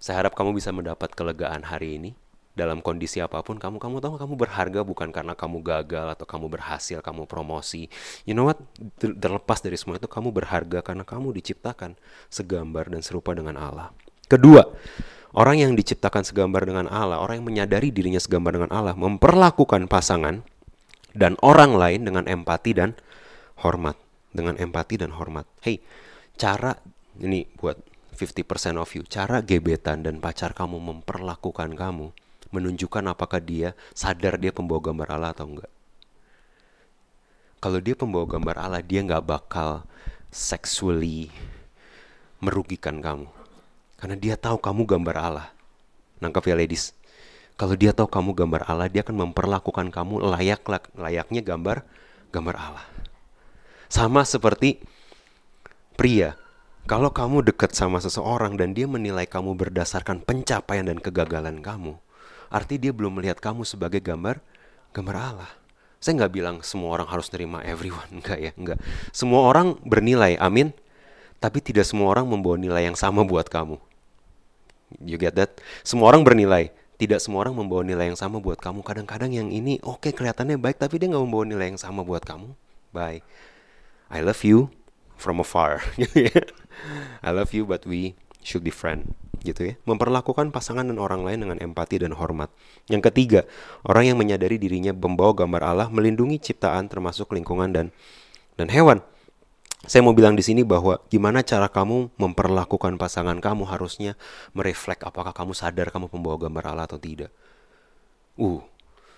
[0.00, 2.16] Saya harap kamu bisa mendapat kelegaan hari ini
[2.50, 6.50] dalam kondisi apa pun kamu kamu tahu kamu berharga bukan karena kamu gagal atau kamu
[6.50, 7.86] berhasil kamu promosi.
[8.26, 8.58] You know what?
[8.98, 11.94] Terlepas dari semua itu kamu berharga karena kamu diciptakan
[12.26, 13.94] segambar dan serupa dengan Allah.
[14.26, 14.66] Kedua
[15.38, 20.42] orang yang diciptakan segambar dengan Allah orang yang menyadari dirinya segambar dengan Allah memperlakukan pasangan
[21.14, 22.98] dan orang lain dengan empati dan
[23.62, 23.94] hormat.
[24.30, 25.46] Dengan empati dan hormat.
[25.62, 25.82] Hey
[26.34, 26.74] cara
[27.22, 27.78] ini buat
[28.16, 32.10] 50% of you cara gebetan dan pacar kamu memperlakukan kamu
[32.50, 35.72] menunjukkan apakah dia sadar dia pembawa gambar Allah atau enggak.
[37.60, 39.84] Kalau dia pembawa gambar Allah, dia nggak bakal
[40.32, 41.28] sexually
[42.40, 43.28] merugikan kamu.
[44.00, 45.48] Karena dia tahu kamu gambar Allah.
[46.24, 46.96] Nangkap ya ladies.
[47.60, 50.64] Kalau dia tahu kamu gambar Allah, dia akan memperlakukan kamu layak
[50.96, 51.84] layaknya gambar
[52.32, 52.86] gambar Allah.
[53.92, 54.80] Sama seperti
[56.00, 56.40] pria.
[56.88, 62.00] Kalau kamu dekat sama seseorang dan dia menilai kamu berdasarkan pencapaian dan kegagalan kamu,
[62.50, 64.42] Arti dia belum melihat kamu sebagai gambar
[64.90, 65.50] gambar Allah.
[66.02, 68.78] Saya nggak bilang semua orang harus nerima everyone, enggak ya, enggak.
[69.14, 70.74] Semua orang bernilai, amin.
[71.40, 73.80] Tapi tidak semua orang membawa nilai yang sama buat kamu.
[75.00, 75.62] You get that?
[75.86, 78.84] Semua orang bernilai, tidak semua orang membawa nilai yang sama buat kamu.
[78.84, 82.26] Kadang-kadang yang ini oke okay, kelihatannya baik, tapi dia nggak membawa nilai yang sama buat
[82.26, 82.52] kamu.
[82.90, 83.22] Bye.
[84.10, 84.74] I love you
[85.14, 85.80] from afar.
[87.26, 89.74] I love you, but we should be friend gitu ya.
[89.88, 92.52] Memperlakukan pasangan dan orang lain dengan empati dan hormat.
[92.92, 93.40] Yang ketiga,
[93.84, 97.86] orang yang menyadari dirinya membawa gambar Allah melindungi ciptaan termasuk lingkungan dan
[98.60, 99.00] dan hewan.
[99.88, 104.12] Saya mau bilang di sini bahwa gimana cara kamu memperlakukan pasangan kamu harusnya
[104.52, 107.32] mereflek apakah kamu sadar kamu pembawa gambar Allah atau tidak.
[108.36, 108.60] Uh,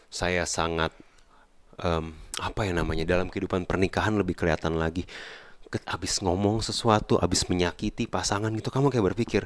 [0.06, 0.94] saya sangat
[1.82, 5.02] um, apa ya namanya dalam kehidupan pernikahan lebih kelihatan lagi.
[5.88, 9.42] Abis ngomong sesuatu, abis menyakiti pasangan gitu, kamu kayak berpikir,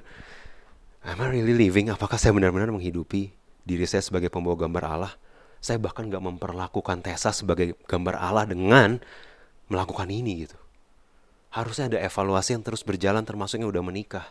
[1.07, 1.87] Am I really living?
[1.95, 3.31] Apakah saya benar-benar menghidupi
[3.63, 5.13] diri saya sebagai pembawa gambar Allah?
[5.63, 8.99] Saya bahkan gak memperlakukan Tessa sebagai gambar Allah dengan
[9.71, 10.59] melakukan ini gitu.
[11.55, 14.27] Harusnya ada evaluasi yang terus berjalan termasuknya udah menikah.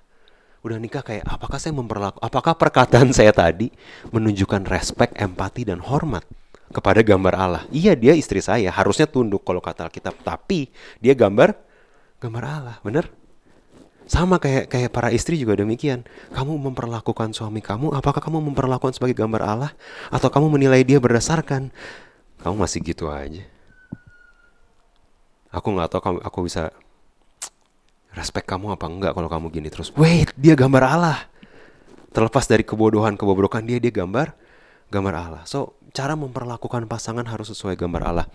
[0.67, 3.71] Udah nikah kayak apakah saya memperlaku apakah perkataan saya tadi
[4.11, 6.27] menunjukkan respect, empati dan hormat
[6.75, 7.63] kepada gambar Allah.
[7.71, 10.67] Iya dia istri saya, harusnya tunduk kalau kata Alkitab, tapi
[10.99, 11.64] dia gambar
[12.25, 13.07] gambar Allah, bener?
[14.05, 16.05] Sama kayak kayak para istri juga demikian.
[16.33, 19.71] Kamu memperlakukan suami kamu, apakah kamu memperlakukan sebagai gambar Allah
[20.13, 21.73] atau kamu menilai dia berdasarkan
[22.45, 23.41] kamu masih gitu aja.
[25.49, 26.69] Aku nggak tahu kamu aku bisa
[28.13, 29.89] respect kamu apa enggak kalau kamu gini terus.
[29.97, 31.17] Wait, dia gambar Allah.
[32.13, 34.37] Terlepas dari kebodohan kebobrokan dia, dia gambar
[34.93, 35.43] gambar Allah.
[35.49, 38.27] So, cara memperlakukan pasangan harus sesuai gambar Allah.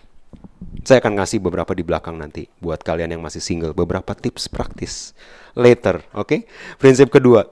[0.85, 5.17] Saya akan ngasih beberapa di belakang nanti buat kalian yang masih single, beberapa tips praktis
[5.57, 6.29] later, oke?
[6.29, 6.41] Okay?
[6.77, 7.49] Prinsip kedua,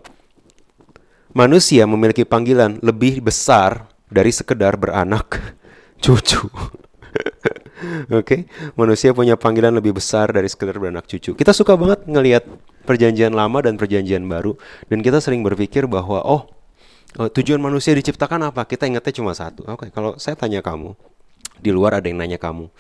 [1.32, 5.40] manusia memiliki panggilan lebih besar dari sekedar beranak
[6.04, 6.48] cucu.
[8.10, 8.40] Oke, okay?
[8.74, 11.38] manusia punya panggilan lebih besar dari sekedar beranak cucu.
[11.38, 12.44] Kita suka banget ngelihat
[12.82, 14.58] perjanjian lama dan perjanjian baru,
[14.90, 16.50] dan kita sering berpikir bahwa oh,
[17.16, 18.66] oh tujuan manusia diciptakan apa?
[18.66, 19.62] Kita ingatnya cuma satu.
[19.70, 20.98] Oke, okay, kalau saya tanya kamu,
[21.60, 22.70] di luar ada yang nanya kamu.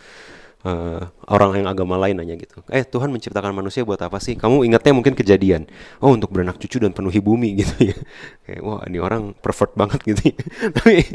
[0.58, 2.58] Uh, orang yang agama lain nanya gitu.
[2.66, 4.34] Eh Tuhan menciptakan manusia buat apa sih?
[4.34, 5.70] Kamu ingatnya mungkin kejadian.
[6.02, 7.96] Oh untuk beranak cucu dan penuhi bumi gitu ya.
[8.42, 10.36] Kayak wah ini orang pervert banget gitu ya.
[10.76, 11.06] tapi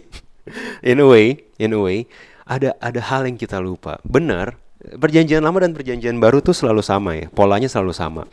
[0.83, 2.07] in a way in a way
[2.47, 3.99] ada ada hal yang kita lupa.
[4.07, 7.27] Benar perjanjian lama dan perjanjian baru tuh selalu sama ya.
[7.31, 8.23] Polanya selalu sama.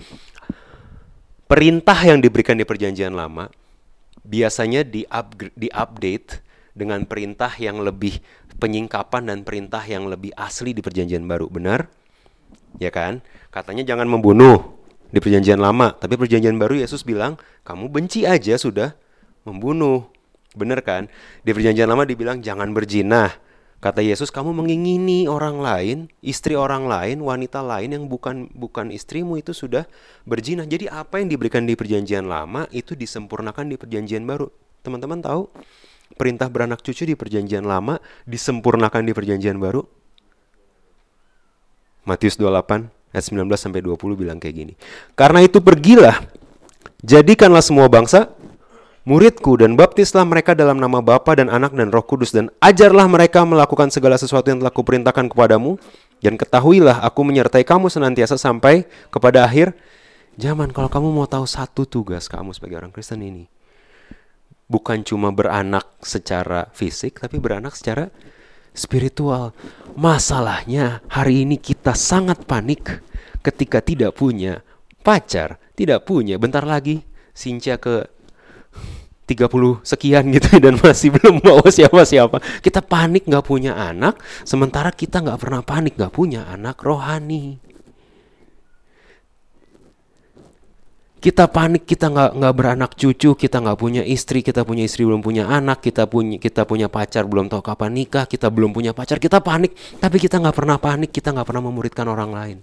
[1.51, 3.51] Perintah yang diberikan di perjanjian lama
[4.23, 8.23] biasanya di upgrade di update dengan perintah yang lebih
[8.61, 11.49] penyingkapan dan perintah yang lebih asli di perjanjian baru.
[11.49, 11.89] Benar?
[12.79, 13.25] Ya kan?
[13.51, 14.79] Katanya jangan membunuh
[15.11, 17.35] di perjanjian lama, tapi perjanjian baru Yesus bilang,
[17.67, 18.95] kamu benci aja sudah
[19.43, 20.07] membunuh.
[20.55, 21.11] Benar kan?
[21.43, 23.51] Di perjanjian lama dibilang jangan berjinah.
[23.81, 29.41] Kata Yesus, kamu mengingini orang lain, istri orang lain, wanita lain yang bukan bukan istrimu
[29.41, 29.89] itu sudah
[30.29, 30.69] berjinah.
[30.69, 34.53] Jadi apa yang diberikan di perjanjian lama itu disempurnakan di perjanjian baru.
[34.85, 35.49] Teman-teman tahu?
[36.15, 39.83] Perintah beranak cucu di perjanjian lama disempurnakan di perjanjian baru?
[42.09, 44.75] Matius 28 ayat 19 sampai 20 bilang kayak gini.
[45.19, 46.17] Karena itu pergilah,
[47.03, 48.33] jadikanlah semua bangsa
[49.09, 53.43] muridku dan baptislah mereka dalam nama Bapa dan Anak dan Roh Kudus dan ajarlah mereka
[53.43, 55.81] melakukan segala sesuatu yang telah kuperintahkan kepadamu
[56.21, 59.73] dan ketahuilah aku menyertai kamu senantiasa sampai kepada akhir
[60.37, 60.71] zaman.
[60.71, 63.49] Kalau kamu mau tahu satu tugas kamu sebagai orang Kristen ini,
[64.71, 68.15] bukan cuma beranak secara fisik, tapi beranak secara
[68.71, 69.51] spiritual.
[69.99, 73.03] Masalahnya hari ini kita sangat panik
[73.43, 74.63] ketika tidak punya
[75.03, 76.39] pacar, tidak punya.
[76.39, 77.03] Bentar lagi
[77.35, 78.07] Sinca ke
[79.27, 82.39] 30 sekian gitu dan masih belum bawa siapa-siapa.
[82.63, 87.70] Kita panik nggak punya anak, sementara kita nggak pernah panik nggak punya anak rohani.
[91.21, 95.21] Kita panik kita nggak nggak beranak cucu kita nggak punya istri kita punya istri belum
[95.21, 99.21] punya anak kita punya kita punya pacar belum tahu kapan nikah kita belum punya pacar
[99.21, 99.77] kita panik.
[100.01, 102.59] Tapi kita nggak pernah panik kita nggak pernah memuridkan orang lain.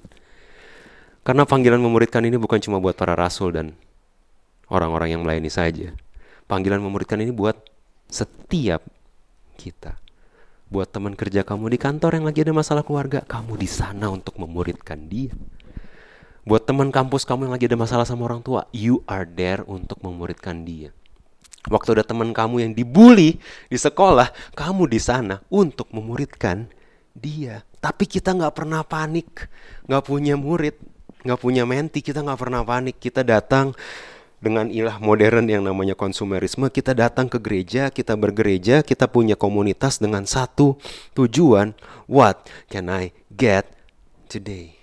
[1.22, 3.78] Karena panggilan memuridkan ini bukan cuma buat para rasul dan
[4.74, 5.94] orang-orang yang melayani saja.
[6.50, 7.62] Panggilan memuridkan ini buat
[8.10, 8.82] setiap
[9.62, 10.02] kita.
[10.74, 14.36] Buat teman kerja kamu di kantor yang lagi ada masalah keluarga kamu di sana untuk
[14.42, 15.32] memuridkan dia
[16.48, 20.00] Buat teman kampus kamu yang lagi ada masalah sama orang tua, you are there untuk
[20.00, 20.96] memuridkan dia.
[21.68, 23.36] Waktu ada teman kamu yang dibully
[23.68, 26.72] di sekolah, kamu di sana untuk memuridkan
[27.12, 27.68] dia.
[27.84, 29.52] Tapi kita nggak pernah panik,
[29.92, 30.80] nggak punya murid,
[31.28, 32.96] nggak punya menti, kita nggak pernah panik.
[32.96, 33.76] Kita datang
[34.40, 40.00] dengan ilah modern yang namanya konsumerisme, kita datang ke gereja, kita bergereja, kita punya komunitas
[40.00, 40.80] dengan satu
[41.12, 41.76] tujuan.
[42.08, 43.68] What can I get
[44.32, 44.77] today?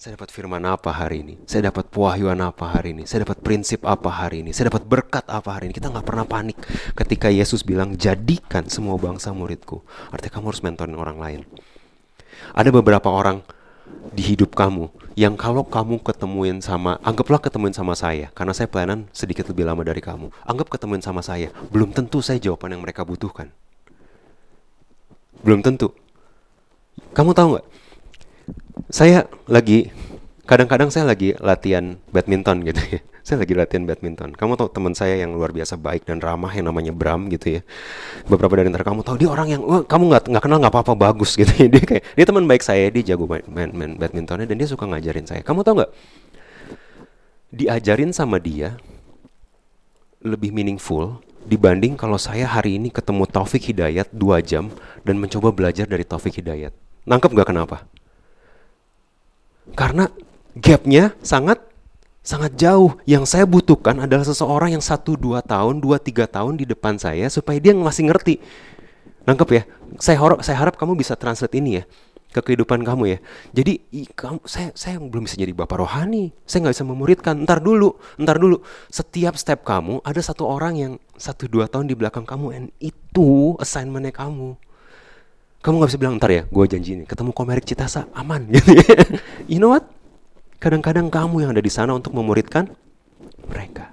[0.00, 1.36] Saya dapat firman apa hari ini?
[1.44, 3.04] Saya dapat pewahyuan apa hari ini?
[3.04, 4.48] Saya dapat prinsip apa hari ini?
[4.56, 5.76] Saya dapat berkat apa hari ini?
[5.76, 6.56] Kita nggak pernah panik
[6.96, 9.84] ketika Yesus bilang jadikan semua bangsa muridku.
[10.08, 11.40] Artinya kamu harus mentorin orang lain.
[12.56, 13.44] Ada beberapa orang
[14.16, 14.88] di hidup kamu
[15.20, 19.84] yang kalau kamu ketemuin sama, anggaplah ketemuin sama saya, karena saya pelayanan sedikit lebih lama
[19.84, 20.32] dari kamu.
[20.48, 23.52] Anggap ketemuin sama saya, belum tentu saya jawaban yang mereka butuhkan.
[25.44, 25.92] Belum tentu.
[27.12, 27.66] Kamu tahu nggak?
[28.88, 29.92] Saya lagi
[30.48, 34.34] kadang-kadang saya lagi latihan badminton gitu ya saya lagi latihan badminton.
[34.34, 37.62] Kamu tahu teman saya yang luar biasa baik dan ramah yang namanya Bram gitu ya.
[38.26, 40.94] Beberapa dari antara kamu tahu dia orang yang Wah, kamu nggak nggak kenal nggak apa-apa
[40.96, 41.68] bagus gitu ya.
[41.68, 44.88] Dia kayak dia teman baik saya, dia jago main, main, main badmintonnya dan dia suka
[44.88, 45.44] ngajarin saya.
[45.44, 45.92] Kamu tahu nggak?
[47.50, 48.78] Diajarin sama dia
[50.20, 54.68] lebih meaningful dibanding kalau saya hari ini ketemu Taufik Hidayat dua jam
[55.06, 56.74] dan mencoba belajar dari Taufik Hidayat.
[57.08, 57.88] Nangkep gak kenapa?
[59.74, 60.10] Karena
[60.56, 61.62] gapnya sangat
[62.20, 62.94] sangat jauh.
[63.08, 67.26] Yang saya butuhkan adalah seseorang yang satu dua tahun, dua tiga tahun di depan saya
[67.32, 68.40] supaya dia masih ngerti.
[69.24, 69.62] Nangkep ya?
[70.00, 71.84] Saya harap saya harap kamu bisa translate ini ya
[72.30, 73.18] ke kehidupan kamu ya.
[73.50, 76.30] Jadi i, kamu, saya saya belum bisa jadi bapak rohani.
[76.46, 77.34] Saya nggak bisa memuridkan.
[77.42, 78.62] Ntar dulu, ntar dulu.
[78.88, 83.58] Setiap step kamu ada satu orang yang satu dua tahun di belakang kamu, and itu
[83.58, 84.54] assignmentnya kamu.
[85.60, 88.80] Kamu nggak bisa bilang ntar ya, gue janji ini ketemu komerik Citasa aman gitu.
[88.80, 89.04] Ya.
[89.44, 89.84] you know what?
[90.56, 92.72] Kadang-kadang kamu yang ada di sana untuk memuridkan
[93.48, 93.92] mereka.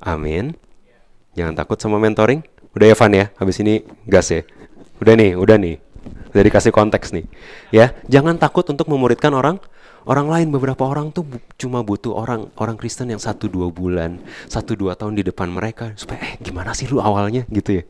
[0.00, 0.56] Amin.
[1.36, 2.40] Jangan takut sama mentoring.
[2.72, 4.44] Udah ya Van ya, habis ini gas ya.
[5.00, 5.76] Udah nih, udah nih.
[6.32, 7.24] Udah dikasih konteks nih.
[7.72, 9.60] Ya, jangan takut untuk memuridkan orang
[10.06, 14.22] orang lain beberapa orang tuh bu cuma butuh orang orang Kristen yang satu dua bulan
[14.46, 17.42] satu dua tahun di depan mereka supaya eh gimana sih lu awalnya?
[17.50, 17.84] Gitu ya.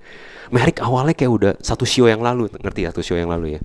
[0.48, 3.62] Merek awalnya kayak udah satu show yang lalu ngerti ya satu show yang lalu ya?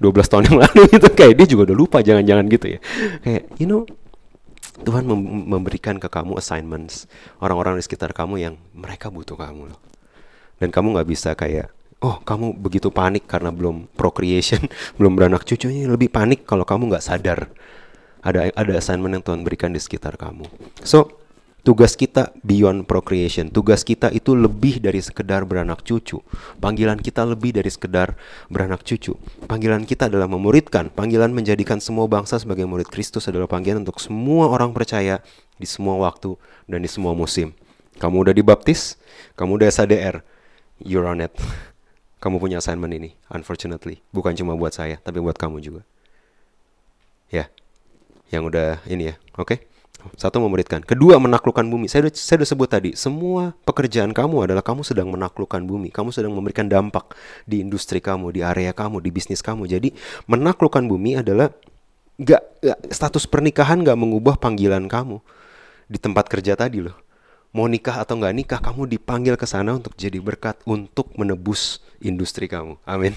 [0.00, 2.78] 12 tahun yang lalu itu kayak dia juga udah lupa jangan-jangan gitu ya.
[3.22, 3.84] Kayak you know
[4.82, 7.06] Tuhan mem memberikan ke kamu assignments
[7.38, 9.80] orang-orang di sekitar kamu yang mereka butuh kamu loh.
[10.58, 11.70] Dan kamu nggak bisa kayak
[12.02, 14.64] oh kamu begitu panik karena belum procreation
[14.98, 17.52] belum beranak cucunya lebih panik kalau kamu nggak sadar
[18.22, 20.46] ada ada assignment yang Tuhan berikan di sekitar kamu
[20.86, 21.22] so
[21.62, 23.46] Tugas kita beyond procreation.
[23.46, 26.18] Tugas kita itu lebih dari sekedar beranak cucu.
[26.58, 28.18] Panggilan kita lebih dari sekedar
[28.50, 29.14] beranak cucu.
[29.46, 30.90] Panggilan kita adalah memuridkan.
[30.90, 35.22] Panggilan menjadikan semua bangsa sebagai murid Kristus adalah panggilan untuk semua orang percaya
[35.54, 36.34] di semua waktu
[36.66, 37.54] dan di semua musim.
[38.02, 38.98] Kamu udah dibaptis,
[39.38, 40.26] kamu udah SADR,
[40.82, 41.30] you're on it.
[42.22, 43.98] Kamu punya assignment ini, unfortunately.
[44.14, 45.82] Bukan cuma buat saya, tapi buat kamu juga.
[47.34, 47.50] Ya,
[48.32, 49.46] yang udah ini ya, oke?
[49.46, 49.58] Okay?
[50.18, 50.82] Satu memuridkan.
[50.82, 51.86] Kedua menaklukkan bumi.
[51.86, 55.94] Saya sudah, saya sudah sebut tadi, semua pekerjaan kamu adalah kamu sedang menaklukkan bumi.
[55.94, 57.14] Kamu sedang memberikan dampak
[57.46, 59.70] di industri kamu, di area kamu, di bisnis kamu.
[59.70, 59.94] Jadi
[60.26, 61.54] menaklukkan bumi adalah
[62.18, 65.22] gak, gak status pernikahan gak mengubah panggilan kamu
[65.86, 66.98] di tempat kerja tadi loh.
[67.52, 72.48] Mau nikah atau nggak nikah, kamu dipanggil ke sana untuk jadi berkat untuk menebus industri
[72.48, 72.80] kamu.
[72.88, 73.12] Amin.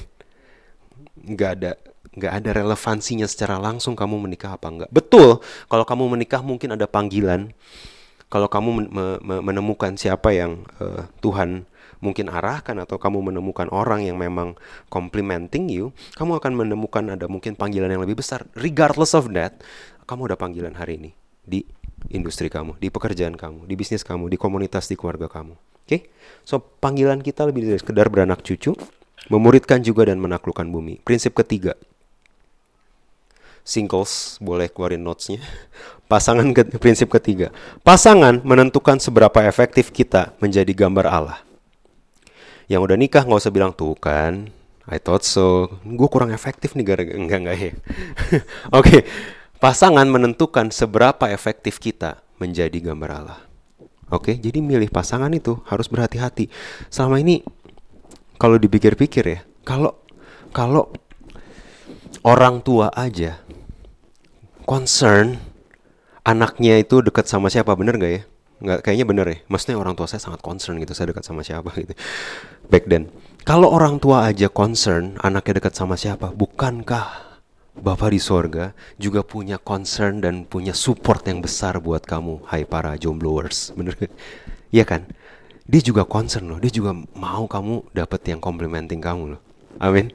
[1.39, 1.71] Gak ada
[2.15, 4.89] nggak ada relevansinya secara langsung kamu menikah apa enggak.
[4.91, 7.51] Betul, kalau kamu menikah mungkin ada panggilan.
[8.25, 8.87] Kalau kamu men
[9.21, 11.69] me menemukan siapa yang uh, Tuhan
[12.03, 14.57] mungkin arahkan atau kamu menemukan orang yang memang
[14.89, 18.43] complimenting you, kamu akan menemukan ada mungkin panggilan yang lebih besar.
[18.57, 19.61] Regardless of that,
[20.09, 21.11] kamu ada panggilan hari ini
[21.45, 21.65] di
[22.09, 25.55] industri kamu, di pekerjaan kamu, di bisnis kamu, di komunitas, di keluarga kamu.
[25.85, 25.99] Oke, okay?
[26.41, 28.73] so panggilan kita lebih dari sekedar beranak cucu,
[29.29, 31.01] memuridkan juga dan menaklukkan bumi.
[31.05, 31.77] Prinsip ketiga,
[33.65, 35.41] singles boleh keluarin notesnya.
[36.11, 37.49] Pasangan ke, prinsip ketiga,
[37.81, 41.41] pasangan menentukan seberapa efektif kita menjadi gambar Allah.
[42.69, 44.53] Yang udah nikah nggak usah bilang tuh kan,
[44.85, 45.65] I thought so.
[45.81, 47.65] Gue kurang efektif nih gara enggak enggak ya.
[47.73, 47.81] Oke,
[48.69, 49.01] okay.
[49.57, 53.41] pasangan menentukan seberapa efektif kita menjadi gambar Allah.
[54.13, 54.35] Oke, okay?
[54.37, 56.53] jadi milih pasangan itu harus berhati-hati.
[56.93, 57.41] Selama ini
[58.37, 60.05] kalau dipikir-pikir ya, kalau
[60.53, 60.93] kalau
[62.21, 63.41] orang tua aja.
[64.65, 65.37] Concern
[66.25, 68.21] anaknya itu dekat sama siapa bener gak ya?
[68.61, 69.37] Nggak kayaknya bener ya.
[69.51, 71.93] Maksudnya orang tua saya sangat concern gitu saya dekat sama siapa gitu.
[72.71, 73.11] Back then.
[73.45, 77.25] Kalau orang tua aja concern anaknya dekat sama siapa bukankah
[77.75, 82.95] Bapak di sorga juga punya concern dan punya support yang besar buat kamu, hai para
[82.95, 84.15] jombloers, bener gak?
[84.71, 85.03] Iya kan?
[85.67, 89.41] Dia juga concern loh, dia juga mau kamu dapet yang complimenting kamu loh.
[89.83, 90.07] Amin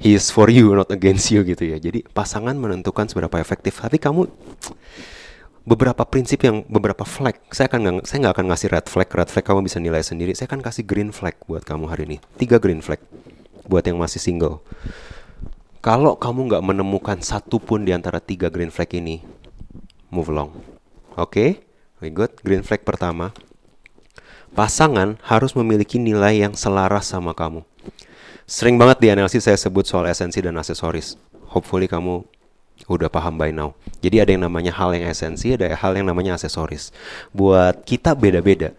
[0.00, 1.76] he is for you not against you gitu ya.
[1.76, 3.76] Jadi pasangan menentukan seberapa efektif.
[3.78, 4.26] Tapi kamu
[5.68, 9.08] beberapa prinsip yang beberapa flag saya akan saya nggak akan ngasih red flag.
[9.12, 10.32] Red flag kamu bisa nilai sendiri.
[10.32, 12.16] Saya akan kasih green flag buat kamu hari ini.
[12.40, 12.98] Tiga green flag
[13.68, 14.64] buat yang masih single.
[15.84, 19.20] Kalau kamu nggak menemukan satu pun di antara tiga green flag ini
[20.08, 20.56] move along.
[21.20, 21.28] Oke?
[21.28, 21.50] Okay?
[22.00, 22.32] we good?
[22.40, 23.36] Green flag pertama.
[24.50, 27.62] Pasangan harus memiliki nilai yang selaras sama kamu
[28.50, 31.14] Sering banget di analisis saya sebut soal esensi dan aksesoris.
[31.54, 32.26] Hopefully kamu
[32.90, 33.78] udah paham by now.
[34.02, 36.90] Jadi ada yang namanya hal yang esensi, ada hal yang namanya aksesoris.
[37.30, 38.74] Buat kita beda-beda.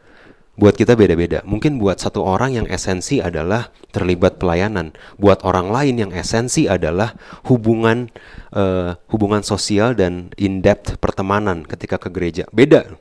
[0.59, 1.39] Buat kita beda-beda.
[1.47, 4.91] Mungkin buat satu orang yang esensi adalah terlibat pelayanan.
[5.15, 7.15] Buat orang lain yang esensi adalah
[7.47, 8.11] hubungan
[8.51, 12.43] uh, hubungan sosial dan in-depth pertemanan ketika ke gereja.
[12.51, 12.91] Beda.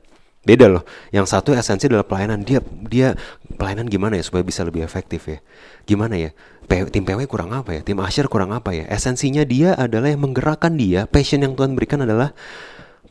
[0.41, 0.89] Beda loh.
[1.13, 2.41] Yang satu esensi adalah pelayanan.
[2.41, 3.13] Dia dia
[3.61, 5.39] pelayanan gimana ya supaya bisa lebih efektif ya?
[5.85, 6.33] Gimana ya?
[6.65, 7.81] P, tim PW kurang apa ya?
[7.85, 8.89] Tim Asyir kurang apa ya?
[8.89, 11.05] Esensinya dia adalah yang menggerakkan dia.
[11.05, 12.33] Passion yang Tuhan berikan adalah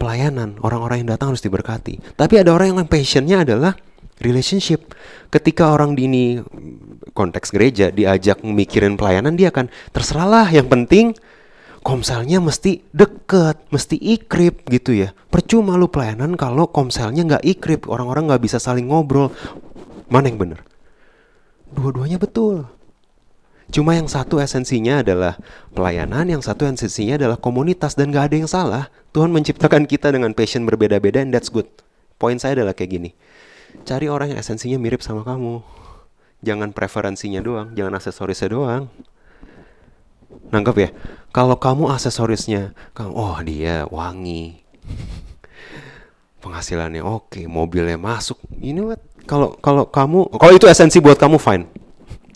[0.02, 0.58] pelayanan.
[0.64, 2.18] Orang-orang yang datang harus diberkati.
[2.18, 3.78] Tapi ada orang yang passionnya adalah
[4.24, 4.96] relationship.
[5.30, 6.24] Ketika orang di ini
[7.14, 10.50] konteks gereja diajak mikirin pelayanan, dia akan terserahlah.
[10.50, 11.06] Yang penting
[11.82, 15.16] komselnya mesti deket, mesti ikrip gitu ya.
[15.32, 19.32] Percuma lu pelayanan kalau komselnya nggak ikrip, orang-orang nggak bisa saling ngobrol.
[20.10, 20.60] Mana yang bener?
[21.70, 22.66] Dua-duanya betul.
[23.70, 25.38] Cuma yang satu esensinya adalah
[25.78, 28.90] pelayanan, yang satu esensinya adalah komunitas dan gak ada yang salah.
[29.14, 31.70] Tuhan menciptakan kita dengan passion berbeda-beda and that's good.
[32.18, 33.10] Poin saya adalah kayak gini.
[33.86, 35.62] Cari orang yang esensinya mirip sama kamu.
[36.42, 38.90] Jangan preferensinya doang, jangan aksesorisnya doang.
[40.50, 40.90] Nangkep ya?
[41.30, 44.66] Kalau kamu aksesorisnya, kamu oh dia wangi.
[46.42, 48.42] Penghasilannya oke, mobilnya masuk.
[48.58, 49.02] Ini what?
[49.30, 51.70] Kalau kalau kamu kalau itu esensi buat kamu fine.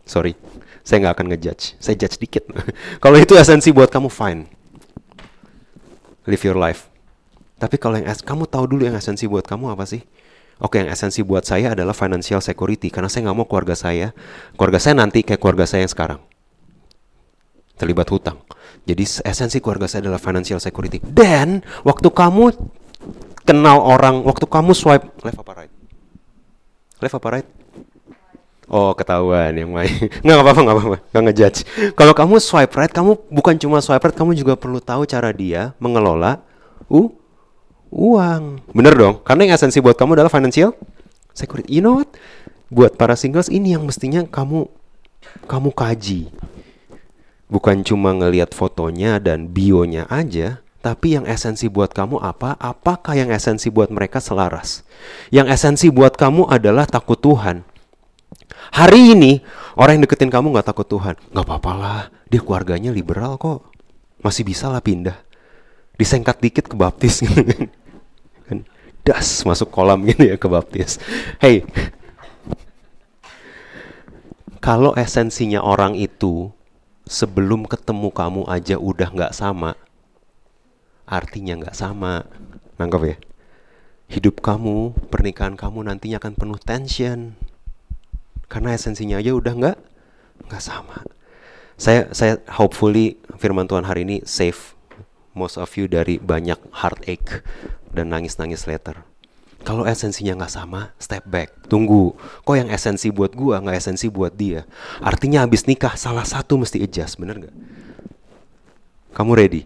[0.06, 0.38] Sorry.
[0.84, 1.80] Saya nggak akan ngejudge.
[1.82, 2.46] Saya judge dikit.
[3.04, 4.46] kalau itu esensi buat kamu fine.
[6.30, 6.92] Live your life.
[7.58, 10.04] Tapi kalau yang kamu tahu dulu yang esensi buat kamu apa sih?
[10.62, 14.14] Oke, yang esensi buat saya adalah financial security karena saya nggak mau keluarga saya,
[14.54, 16.20] keluarga saya nanti kayak keluarga saya yang sekarang
[17.78, 18.40] terlibat hutang.
[18.84, 21.00] Jadi esensi keluarga saya adalah financial security.
[21.00, 22.52] Dan waktu kamu
[23.48, 25.74] kenal orang, waktu kamu swipe left apa right?
[27.00, 27.48] Left apa right?
[28.72, 29.92] Oh ketahuan yang main
[30.24, 31.60] Nggak apa-apa nggak apa-apa Nggak ngejudge
[32.00, 35.76] Kalau kamu swipe right Kamu bukan cuma swipe right Kamu juga perlu tahu cara dia
[35.84, 36.40] Mengelola
[36.88, 37.12] uh,
[37.92, 40.72] Uang Bener dong Karena yang esensi buat kamu adalah financial
[41.36, 42.10] Security You know what
[42.72, 44.72] Buat para singles Ini yang mestinya kamu
[45.44, 46.32] Kamu kaji
[47.54, 52.58] bukan cuma ngelihat fotonya dan bionya aja, tapi yang esensi buat kamu apa?
[52.58, 54.82] Apakah yang esensi buat mereka selaras?
[55.30, 57.62] Yang esensi buat kamu adalah takut Tuhan.
[58.74, 59.46] Hari ini
[59.78, 63.70] orang yang deketin kamu nggak takut Tuhan, nggak apa-apa lah, dia keluarganya liberal kok,
[64.26, 65.14] masih bisa lah pindah,
[65.94, 67.22] disengkat dikit ke baptis,
[68.50, 68.66] kan
[69.06, 70.98] das masuk kolam gitu ya ke baptis.
[71.38, 71.68] Hey,
[74.58, 76.50] kalau esensinya orang itu
[77.04, 79.76] sebelum ketemu kamu aja udah nggak sama,
[81.08, 82.28] artinya nggak sama.
[82.80, 83.18] Nangkep ya?
[84.12, 87.38] Hidup kamu, pernikahan kamu nantinya akan penuh tension.
[88.52, 89.78] Karena esensinya aja udah nggak
[90.50, 91.06] nggak sama.
[91.80, 94.78] Saya saya hopefully firman Tuhan hari ini save
[95.34, 97.42] most of you dari banyak heartache
[97.90, 99.02] dan nangis-nangis later.
[99.64, 102.12] Kalau esensinya nggak sama, step back, tunggu.
[102.44, 104.68] Kok yang esensi buat gua nggak esensi buat dia?
[105.00, 107.56] Artinya habis nikah salah satu mesti adjust, bener nggak?
[109.16, 109.64] Kamu ready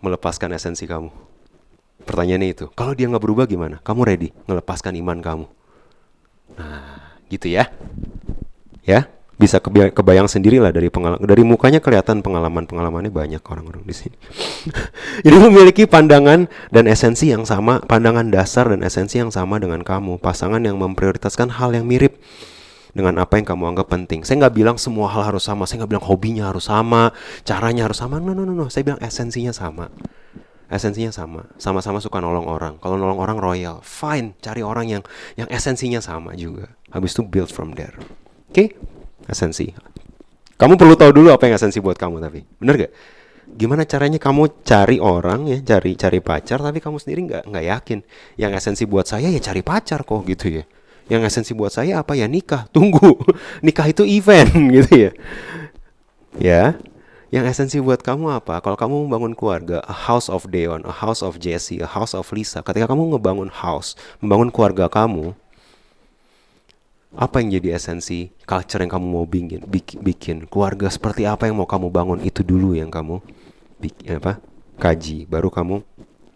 [0.00, 1.12] melepaskan esensi kamu?
[2.08, 2.66] Pertanyaannya itu.
[2.72, 3.84] Kalau dia nggak berubah gimana?
[3.84, 5.46] Kamu ready melepaskan iman kamu?
[6.56, 7.68] Nah, gitu ya.
[8.86, 9.60] Ya, bisa
[9.92, 14.16] kebayang sendiri lah dari pengalaman dari mukanya kelihatan pengalaman pengalamannya banyak orang-orang di sini.
[15.24, 20.16] Jadi memiliki pandangan dan esensi yang sama, pandangan dasar dan esensi yang sama dengan kamu,
[20.24, 22.16] pasangan yang memprioritaskan hal yang mirip
[22.96, 24.24] dengan apa yang kamu anggap penting.
[24.24, 27.12] Saya nggak bilang semua hal harus sama, saya nggak bilang hobinya harus sama,
[27.44, 28.16] caranya harus sama.
[28.16, 28.72] No, no, no, no.
[28.72, 29.92] Saya bilang esensinya sama.
[30.66, 32.80] Esensinya sama, sama-sama suka nolong orang.
[32.80, 34.32] Kalau nolong orang royal, fine.
[34.40, 35.02] Cari orang yang
[35.36, 36.72] yang esensinya sama juga.
[36.90, 37.94] Habis itu build from there.
[38.48, 38.50] Oke?
[38.50, 38.95] Okay?
[39.26, 39.70] Esensi.
[40.56, 42.92] Kamu perlu tahu dulu apa yang esensi buat kamu tapi, bener gak?
[43.46, 47.98] Gimana caranya kamu cari orang ya, cari cari pacar tapi kamu sendiri nggak nggak yakin.
[48.34, 50.64] Yang esensi buat saya ya cari pacar kok gitu ya.
[51.06, 52.66] Yang esensi buat saya apa ya nikah.
[52.74, 53.14] Tunggu,
[53.62, 54.50] nikah itu event
[54.82, 55.10] gitu ya.
[56.36, 56.76] Ya,
[57.34, 58.62] yang esensi buat kamu apa?
[58.62, 62.30] Kalau kamu membangun keluarga, a house of Deon, a house of Jesse, a house of
[62.30, 62.62] Lisa.
[62.62, 65.34] Ketika kamu ngebangun house, membangun keluarga kamu,
[67.16, 69.64] apa yang jadi esensi culture yang kamu mau bikin,
[70.04, 72.18] bikin, keluarga seperti apa yang mau kamu bangun?
[72.20, 73.24] Itu dulu yang kamu
[73.80, 74.38] bikin apa?
[74.76, 75.24] Kaji.
[75.24, 75.80] Baru kamu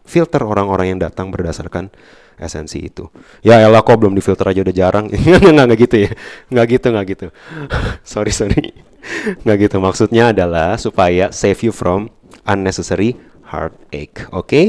[0.08, 1.92] filter orang-orang yang datang berdasarkan
[2.40, 3.12] esensi itu.
[3.44, 5.06] Ya elah kok belum difilter aja udah jarang.
[5.52, 6.10] Nggak nggak gitu ya.
[6.48, 7.26] Nggak gitu nggak gitu.
[8.16, 8.72] Sorry sorry.
[9.44, 9.76] Nggak gitu.
[9.78, 12.08] Maksudnya adalah supaya save you from
[12.48, 14.24] unnecessary heartache.
[14.32, 14.48] Oke?
[14.48, 14.66] Okay?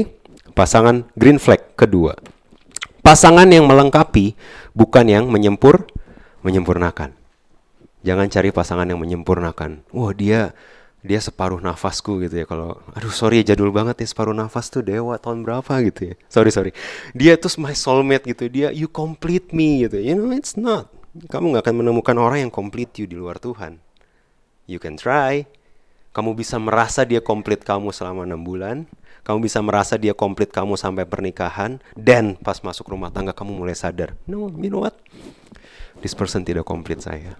[0.52, 2.16] pasangan green flag kedua.
[3.02, 4.38] Pasangan yang melengkapi
[4.76, 5.90] bukan yang menyempur
[6.42, 7.14] menyempurnakan.
[8.02, 9.86] Jangan cari pasangan yang menyempurnakan.
[9.94, 10.54] Wah dia
[11.02, 14.86] dia separuh nafasku gitu ya kalau aduh sorry ya jadul banget ya separuh nafas tuh
[14.86, 16.70] dewa tahun berapa gitu ya sorry sorry
[17.10, 20.86] dia tuh my soulmate gitu dia you complete me gitu you know it's not
[21.26, 23.82] kamu nggak akan menemukan orang yang complete you di luar Tuhan
[24.70, 25.42] you can try
[26.12, 28.84] Kamu bisa merasa dia komplit kamu selama enam bulan.
[29.24, 31.80] Kamu bisa merasa dia komplit kamu sampai pernikahan.
[31.96, 34.12] Dan pas masuk rumah tangga kamu mulai sadar.
[34.28, 34.92] No, you know what?
[36.02, 37.38] This person tidak komplit saya.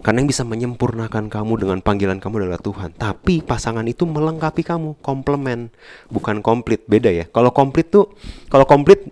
[0.00, 2.96] Karena yang bisa menyempurnakan kamu dengan panggilan kamu adalah Tuhan.
[2.96, 5.68] Tapi pasangan itu melengkapi kamu, komplement,
[6.08, 6.88] bukan komplit.
[6.88, 7.28] Beda ya.
[7.28, 8.08] Kalau komplit tuh,
[8.48, 9.04] kalau komplit,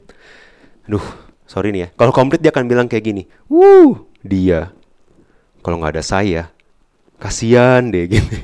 [0.88, 1.04] duh,
[1.44, 1.88] sorry nih ya.
[1.92, 4.72] Kalau komplit dia akan bilang kayak gini, wuh, dia.
[5.60, 6.42] Kalau nggak ada saya,
[7.20, 8.40] kasihan deh gitu.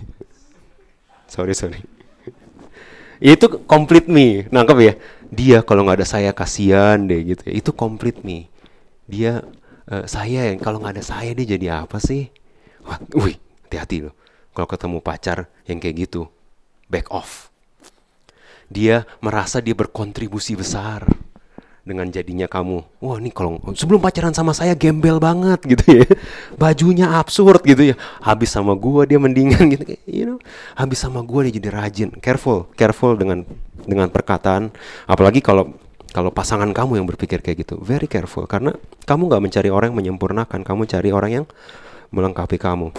[1.33, 1.81] sorry sorry.
[3.25, 4.95] itu complete me, nangkep ya?
[5.33, 7.49] Dia kalau nggak ada saya kasihan deh gitu.
[7.49, 8.53] Itu complete me.
[9.05, 9.45] Dia
[9.91, 12.29] uh, saya yang kalau nggak ada saya dia jadi apa sih?
[12.85, 13.37] Wah, wih,
[13.69, 14.15] hati-hati loh.
[14.55, 16.31] Kalau ketemu pacar yang kayak gitu,
[16.87, 17.51] back off.
[18.71, 21.05] Dia merasa dia berkontribusi besar
[21.85, 22.81] dengan jadinya kamu.
[23.05, 26.09] Wah ini kalau sebelum pacaran sama saya gembel banget gitu ya.
[26.57, 27.97] Bajunya absurd gitu ya.
[28.25, 29.85] Habis sama gua dia mendingan gitu.
[30.09, 30.39] You know,
[30.75, 32.11] habis sama gua dia jadi rajin.
[32.25, 33.45] Careful, careful dengan
[33.85, 34.73] dengan perkataan.
[35.05, 35.77] Apalagi kalau
[36.15, 38.71] kalau pasangan kamu yang berpikir kayak gitu, very careful karena
[39.05, 41.45] kamu nggak mencari orang yang menyempurnakan, kamu cari orang yang
[42.15, 42.95] melengkapi kamu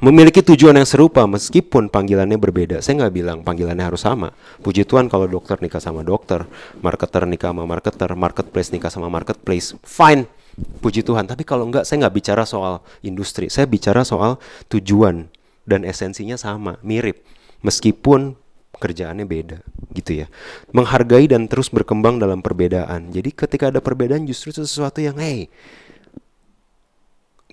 [0.00, 2.84] memiliki tujuan yang serupa meskipun panggilannya berbeda.
[2.84, 4.32] Saya nggak bilang panggilannya harus sama.
[4.60, 6.44] Puji Tuhan kalau dokter nikah sama dokter,
[6.84, 10.28] marketer nikah sama marketer, marketplace nikah sama marketplace, fine.
[10.56, 11.28] Puji Tuhan.
[11.28, 13.52] Tapi kalau enggak, saya nggak bicara soal industri.
[13.52, 14.40] Saya bicara soal
[14.72, 15.28] tujuan
[15.68, 17.20] dan esensinya sama, mirip.
[17.60, 18.36] Meskipun
[18.76, 19.58] kerjaannya beda,
[19.96, 20.26] gitu ya.
[20.70, 23.10] Menghargai dan terus berkembang dalam perbedaan.
[23.10, 25.48] Jadi ketika ada perbedaan justru sesuatu yang, hey,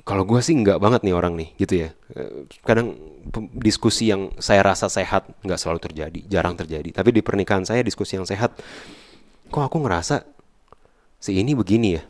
[0.04, 1.90] kalau gue sih nggak banget nih orang nih gitu ya.
[2.68, 3.00] Kadang
[3.56, 6.92] diskusi yang saya rasa sehat nggak selalu terjadi jarang terjadi.
[6.92, 8.52] Tapi di pernikahan saya diskusi yang sehat
[9.48, 10.28] kok aku ngerasa
[11.24, 12.04] si ini begini ya?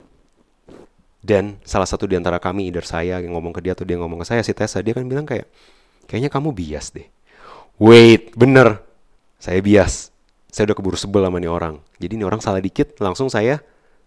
[1.21, 4.25] Dan salah satu di antara kami either saya yang ngomong ke dia atau dia ngomong
[4.25, 5.45] ke saya si Tessa dia kan bilang kayak
[6.09, 7.05] kayaknya kamu bias deh.
[7.77, 8.81] Wait bener
[9.43, 10.15] saya bias
[10.47, 13.59] saya udah keburu sebel sama nih orang jadi nih orang salah dikit langsung saya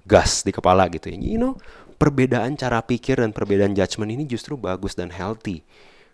[0.09, 1.61] gas di kepala gitu ya you know
[1.97, 5.65] perbedaan cara pikir dan perbedaan judgement ini justru bagus dan healthy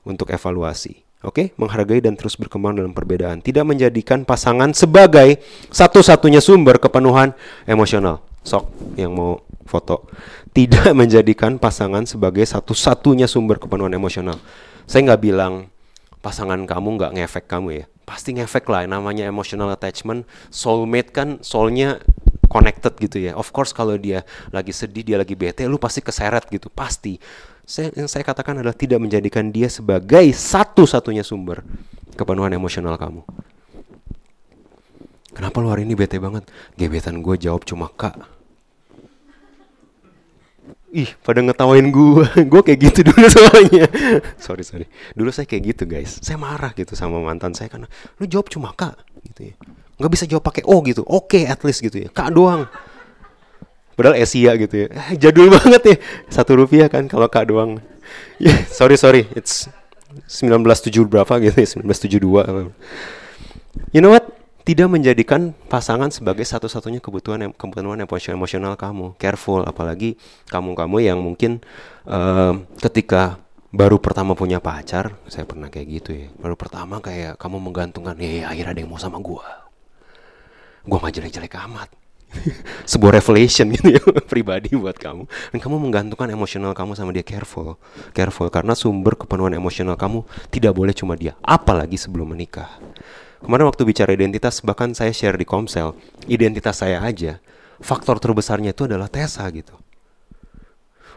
[0.07, 1.03] untuk evaluasi.
[1.23, 1.47] Oke, okay?
[1.55, 3.39] menghargai dan terus berkembang dalam perbedaan.
[3.39, 5.39] Tidak menjadikan pasangan sebagai
[5.71, 7.31] satu-satunya sumber kepenuhan
[7.63, 8.27] emosional.
[8.43, 8.67] Sok
[8.99, 10.11] yang mau foto.
[10.51, 14.35] Tidak menjadikan pasangan sebagai satu-satunya sumber kepenuhan emosional.
[14.91, 15.71] Saya nggak bilang
[16.19, 17.85] pasangan kamu nggak ngefek kamu ya.
[18.03, 18.85] Pasti ngefek lah.
[18.87, 20.27] Namanya emotional attachment.
[20.51, 22.03] Soulmate kan soulnya
[22.53, 23.33] connected gitu ya.
[23.33, 27.17] Of course kalau dia lagi sedih, dia lagi bete, lu pasti keseret gitu, pasti.
[27.65, 31.65] Saya, yang saya katakan adalah tidak menjadikan dia sebagai satu-satunya sumber
[32.13, 33.25] kepenuhan emosional kamu.
[35.33, 36.45] Kenapa lu hari ini bete banget?
[36.77, 38.21] Gebetan gue jawab cuma kak.
[40.93, 42.25] Ih, pada ngetawain gue.
[42.53, 43.89] gue kayak gitu dulu soalnya.
[44.37, 44.87] sorry, sorry.
[45.17, 46.21] Dulu saya kayak gitu, guys.
[46.21, 47.89] Saya marah gitu sama mantan saya karena
[48.21, 49.55] lu jawab cuma kak gitu ya.
[49.97, 51.01] Nggak bisa jawab pakai o gitu.
[51.09, 52.09] Oke okay, at least gitu ya.
[52.13, 52.69] Kak doang.
[53.97, 54.87] Padahal Asia gitu ya.
[55.23, 55.97] Jadul banget ya.
[56.29, 57.81] Satu rupiah kan kalau kak doang.
[58.43, 59.31] Yeah, sorry sorry.
[59.33, 59.71] It's
[60.29, 61.69] 1970 berapa gitu ya.
[61.81, 62.75] 1972
[63.93, 69.19] you know what tidak menjadikan pasangan sebagai satu-satunya kebutuhan kebutuhan emosional kamu.
[69.19, 70.15] Careful apalagi
[70.51, 71.59] kamu-kamu yang mungkin
[72.07, 73.43] uh, ketika
[73.73, 78.45] baru pertama punya pacar saya pernah kayak gitu ya baru pertama kayak kamu menggantungkan ya,
[78.45, 79.67] ya akhirnya ada yang mau sama gua.
[80.83, 81.89] Gue mah jelek-jelek amat.
[82.91, 84.03] Sebuah revelation gitu ya
[84.33, 85.31] pribadi buat kamu.
[85.55, 87.79] Dan kamu menggantungkan emosional kamu sama dia careful.
[88.11, 92.83] Careful karena sumber kepenuhan emosional kamu tidak boleh cuma dia apalagi sebelum menikah
[93.43, 95.95] kemarin waktu bicara identitas bahkan saya share di Komsel
[96.27, 97.43] identitas saya aja
[97.83, 99.75] faktor terbesarnya itu adalah Tessa gitu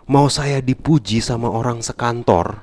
[0.10, 2.62] mau saya dipuji sama orang sekantor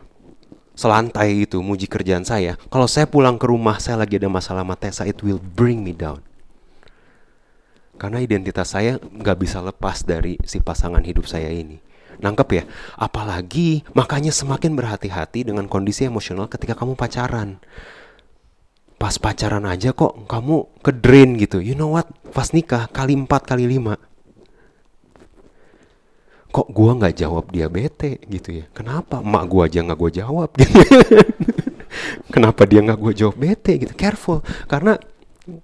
[0.72, 4.76] selantai itu muji kerjaan saya kalau saya pulang ke rumah saya lagi ada masalah sama
[4.78, 6.22] Tessa it will bring me down
[8.02, 11.78] karena identitas saya nggak bisa lepas dari si pasangan hidup saya ini.
[12.18, 12.64] Nangkep ya?
[12.98, 17.62] Apalagi makanya semakin berhati-hati dengan kondisi emosional ketika kamu pacaran.
[19.02, 21.58] Pas pacaran aja kok kamu ke drain gitu.
[21.58, 22.06] You know what?
[22.30, 23.98] Pas nikah kali empat kali lima.
[26.54, 28.64] Kok gua nggak jawab dia bete gitu ya?
[28.70, 29.18] Kenapa?
[29.18, 30.70] Mak gua aja nggak gua jawab gitu.
[32.34, 33.90] Kenapa dia nggak gua jawab bete gitu?
[33.98, 34.38] Careful.
[34.70, 34.94] Karena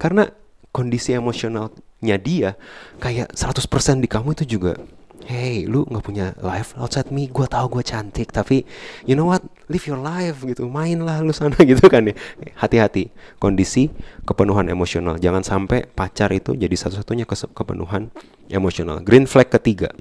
[0.03, 0.35] karena
[0.75, 1.71] kondisi emosional
[2.03, 2.59] nya dia
[2.99, 4.83] kayak 100% di kamu itu juga
[5.29, 7.29] hey lu nggak punya life outside me?
[7.29, 8.65] Gue tahu gue cantik tapi
[9.05, 9.45] you know what?
[9.69, 12.17] Live your life gitu mainlah lu sana gitu kan ya.
[12.57, 13.13] Hati-hati.
[13.37, 13.93] Kondisi
[14.25, 15.21] kepenuhan emosional.
[15.21, 18.09] Jangan sampai pacar itu jadi satu-satunya ke kepenuhan
[18.49, 19.05] emosional.
[19.05, 19.93] Green flag ketiga.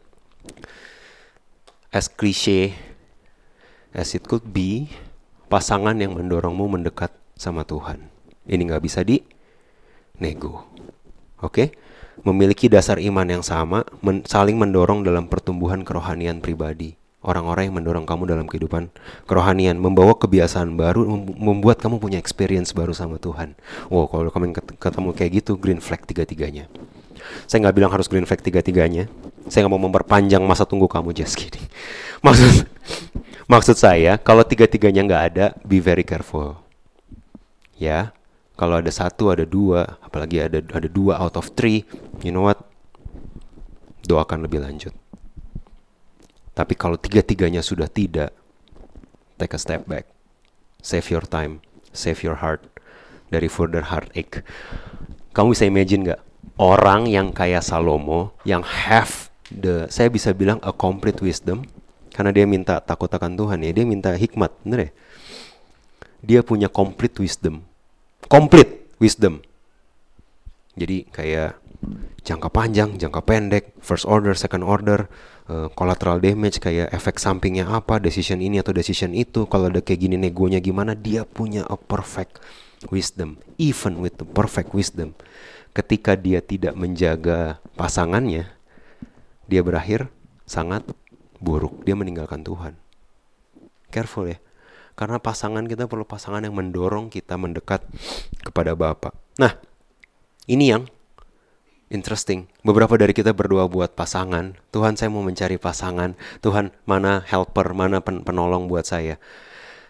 [1.92, 2.72] As cliche
[3.92, 4.88] as it could be
[5.52, 8.08] pasangan yang mendorongmu mendekat sama Tuhan.
[8.48, 9.20] Ini nggak bisa di
[10.24, 10.72] nego.
[11.44, 11.76] Oke?
[12.26, 16.98] Memiliki dasar iman yang sama, men saling mendorong dalam pertumbuhan kerohanian pribadi.
[17.26, 18.94] Orang-orang yang mendorong kamu dalam kehidupan
[19.28, 23.58] kerohanian, membawa kebiasaan baru, mem- membuat kamu punya experience baru sama Tuhan.
[23.92, 26.72] Wow, kalau kamu ket- ketemu kayak gitu, green flag tiga-tiganya.
[27.50, 29.12] Saya nggak bilang harus green flag tiga-tiganya.
[29.52, 31.64] Saya nggak mau memperpanjang masa tunggu kamu, just kidding.
[32.24, 32.64] Maksud,
[33.50, 36.62] maksud saya, kalau tiga-tiganya nggak ada, be very careful.
[37.76, 38.16] Ya,
[38.58, 41.86] kalau ada satu, ada dua, apalagi ada ada dua out of three,
[42.26, 42.58] you know what?
[44.10, 44.92] Doakan lebih lanjut.
[46.58, 48.34] Tapi kalau tiga-tiganya sudah tidak,
[49.38, 50.10] take a step back.
[50.82, 51.62] Save your time,
[51.94, 52.66] save your heart
[53.30, 54.42] dari further heartache.
[55.38, 56.22] Kamu bisa imagine nggak
[56.58, 61.62] orang yang kayak Salomo yang have the saya bisa bilang a complete wisdom
[62.10, 64.92] karena dia minta takut akan Tuhan ya, dia minta hikmat, bener ya?
[66.26, 67.62] Dia punya complete wisdom.
[68.28, 69.40] Complete wisdom.
[70.78, 71.58] Jadi kayak
[72.28, 75.08] jangka panjang, jangka pendek, first order, second order,
[75.48, 80.06] uh, collateral damage kayak efek sampingnya apa, decision ini atau decision itu, kalau ada kayak
[80.06, 82.44] gini negonya gimana, dia punya a perfect
[82.92, 83.40] wisdom.
[83.56, 85.16] Even with the perfect wisdom,
[85.72, 88.52] ketika dia tidak menjaga pasangannya,
[89.48, 90.12] dia berakhir
[90.44, 90.84] sangat
[91.40, 91.88] buruk.
[91.88, 92.76] Dia meninggalkan Tuhan.
[93.90, 94.38] Careful ya.
[94.98, 97.86] Karena pasangan kita perlu pasangan yang mendorong kita mendekat
[98.42, 99.14] kepada Bapa.
[99.38, 99.54] Nah,
[100.50, 100.90] ini yang
[101.94, 102.50] interesting.
[102.66, 104.58] Beberapa dari kita berdoa buat pasangan.
[104.74, 106.18] Tuhan saya mau mencari pasangan.
[106.42, 109.22] Tuhan mana helper, mana pen penolong buat saya.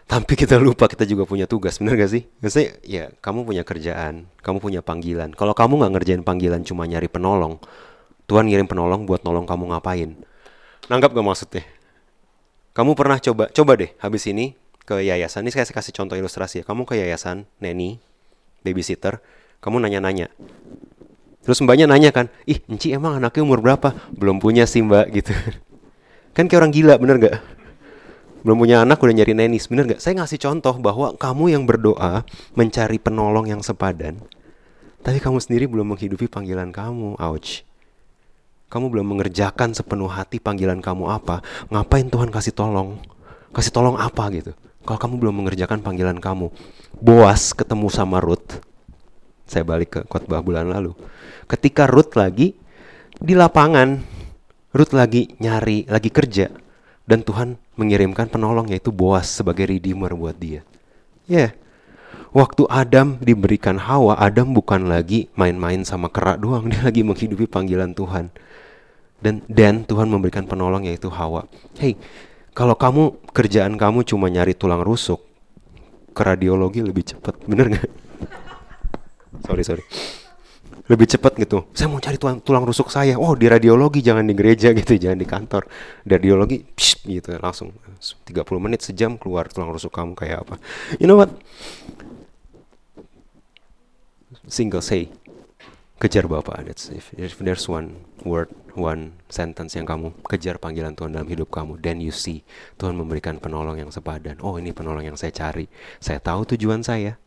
[0.08, 2.24] Tapi kita lupa kita juga punya tugas, bener gak sih?
[2.40, 5.36] Maksudnya ya kamu punya kerjaan, kamu punya panggilan.
[5.36, 7.60] Kalau kamu nggak ngerjain panggilan cuma nyari penolong,
[8.24, 10.16] Tuhan ngirim penolong buat nolong kamu ngapain?
[10.88, 11.64] Nanggap gak maksudnya?
[12.72, 14.56] Kamu pernah coba, coba deh habis ini
[14.88, 15.44] ke yayasan.
[15.44, 16.64] Ini saya kasih contoh ilustrasi ya.
[16.64, 18.00] Kamu ke yayasan, neni,
[18.64, 19.20] babysitter,
[19.60, 20.32] kamu nanya-nanya.
[21.44, 23.92] Terus mbaknya nanya kan, ih Enci emang anaknya umur berapa?
[24.16, 25.36] Belum punya sih mbak gitu.
[26.32, 27.36] Kan kayak orang gila bener gak?
[28.44, 30.00] Belum punya anak udah nyari nenis, bener gak?
[30.00, 32.24] Saya ngasih contoh bahwa kamu yang berdoa
[32.56, 34.24] mencari penolong yang sepadan.
[35.04, 37.64] Tapi kamu sendiri belum menghidupi panggilan kamu, ouch.
[38.68, 41.40] Kamu belum mengerjakan sepenuh hati panggilan kamu apa?
[41.72, 43.00] Ngapain Tuhan kasih tolong?
[43.56, 44.52] Kasih tolong apa gitu?
[44.88, 46.48] Kalau kamu belum mengerjakan panggilan kamu.
[46.96, 48.64] Boas ketemu sama Ruth.
[49.44, 50.96] Saya balik ke khotbah bulan lalu.
[51.44, 52.56] Ketika Ruth lagi
[53.20, 54.00] di lapangan,
[54.72, 56.48] Ruth lagi nyari, lagi kerja.
[57.04, 60.64] Dan Tuhan mengirimkan penolong yaitu Boas sebagai redeemer buat dia.
[61.28, 61.50] Ya, yeah.
[62.32, 67.92] waktu Adam diberikan Hawa, Adam bukan lagi main-main sama kerak doang, dia lagi menghidupi panggilan
[67.92, 68.32] Tuhan.
[69.20, 71.44] Dan dan Tuhan memberikan penolong yaitu Hawa.
[71.76, 72.00] Hey,
[72.58, 75.22] kalau kamu kerjaan kamu cuma nyari tulang rusuk,
[76.10, 77.86] ke radiologi lebih cepat, bener nggak?
[79.46, 79.84] sorry sorry.
[80.88, 81.68] Lebih cepat gitu.
[81.76, 83.14] Saya mau cari tulang, tulang rusuk saya.
[83.20, 85.70] Oh di radiologi jangan di gereja gitu, jangan di kantor.
[86.02, 87.70] Di radiologi, psh, gitu langsung
[88.02, 90.56] 30 menit sejam keluar tulang rusuk kamu kayak apa.
[90.98, 91.30] You know what?
[94.48, 95.12] Single say,
[96.02, 96.66] kejar Bapak.
[96.66, 98.48] That's if, if there's one word,
[98.78, 102.46] one sentence yang kamu kejar panggilan Tuhan dalam hidup kamu, then you see
[102.78, 104.38] Tuhan memberikan penolong yang sepadan.
[104.40, 105.66] Oh ini penolong yang saya cari.
[105.98, 107.18] Saya tahu tujuan saya.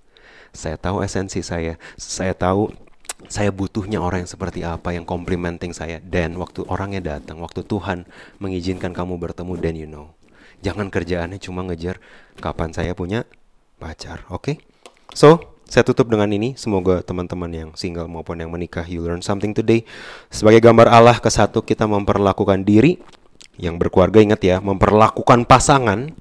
[0.55, 1.75] Saya tahu esensi saya.
[1.99, 2.71] Saya tahu
[3.29, 5.99] saya butuhnya orang yang seperti apa yang complimenting saya.
[6.01, 8.07] Dan waktu orangnya datang, waktu Tuhan
[8.39, 10.15] mengizinkan kamu bertemu, then you know.
[10.61, 11.99] Jangan kerjaannya cuma ngejar
[12.39, 13.27] kapan saya punya
[13.81, 14.23] pacar.
[14.29, 14.55] Oke?
[14.55, 14.55] Okay?
[15.11, 16.51] So, saya tutup dengan ini.
[16.59, 19.87] Semoga teman-teman yang single maupun yang menikah, you learn something today.
[20.27, 22.99] Sebagai gambar Allah, ke satu kita memperlakukan diri.
[23.55, 26.11] Yang berkeluarga ingat ya, memperlakukan pasangan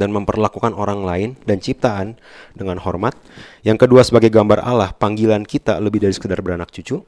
[0.00, 2.16] dan memperlakukan orang lain dan ciptaan
[2.56, 3.12] dengan hormat.
[3.60, 7.04] Yang kedua sebagai gambar Allah, panggilan kita lebih dari sekedar beranak cucu.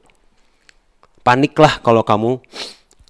[1.25, 2.37] Paniklah kalau kamu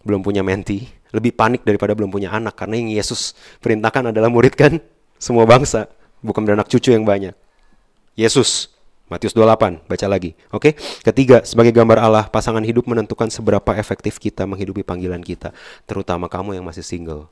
[0.08, 4.80] belum punya menti, lebih panik daripada belum punya anak karena yang Yesus perintahkan adalah muridkan
[5.20, 5.92] semua bangsa,
[6.24, 7.43] bukan beranak cucu yang banyak.
[8.14, 8.74] Yesus
[9.12, 10.34] Matius 28, baca lagi.
[10.50, 10.74] Oke.
[10.74, 10.74] Okay?
[11.06, 15.54] Ketiga, sebagai gambar Allah, pasangan hidup menentukan seberapa efektif kita menghidupi panggilan kita,
[15.86, 17.30] terutama kamu yang masih single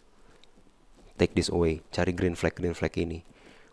[1.21, 3.21] take this away, cari green flag green flag ini.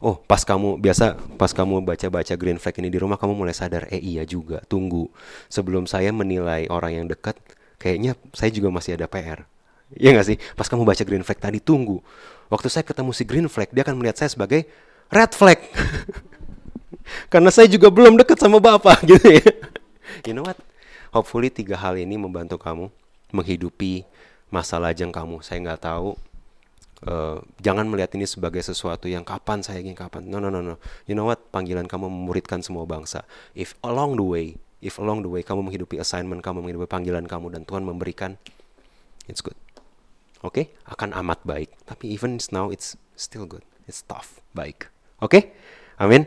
[0.05, 3.89] Oh, pas kamu biasa pas kamu baca-baca green flag ini di rumah kamu mulai sadar,
[3.89, 5.09] eh iya juga, tunggu.
[5.49, 7.35] Sebelum saya menilai orang yang dekat,
[7.81, 9.49] kayaknya saya juga masih ada PR.
[9.97, 10.37] Iya gak sih?
[10.55, 12.05] Pas kamu baca green flag tadi, tunggu.
[12.53, 14.69] Waktu saya ketemu si green flag, dia akan melihat saya sebagai
[15.11, 15.59] red flag.
[17.33, 19.49] Karena saya juga belum dekat sama bapak gitu ya.
[20.27, 20.59] You know what?
[21.13, 22.93] Hopefully tiga hal ini membantu kamu
[23.33, 24.05] menghidupi
[24.53, 25.41] masa lajang kamu.
[25.41, 26.17] Saya nggak tahu
[26.99, 30.27] Uh, jangan melihat ini sebagai sesuatu yang kapan saya ingin kapan.
[30.27, 30.83] No no no no.
[31.07, 31.39] You know what?
[31.55, 33.23] Panggilan kamu memuridkan semua bangsa.
[33.55, 34.47] If along the way,
[34.83, 38.35] if along the way kamu menghidupi assignment kamu, menghidupi panggilan kamu dan Tuhan memberikan,
[39.31, 39.55] it's good.
[40.43, 40.67] Oke, okay?
[40.91, 41.71] akan amat baik.
[41.87, 43.63] Tapi even now it's still good.
[43.87, 44.91] It's tough, baik.
[45.23, 45.31] Oke?
[45.31, 45.43] Okay?
[46.03, 46.27] Amin.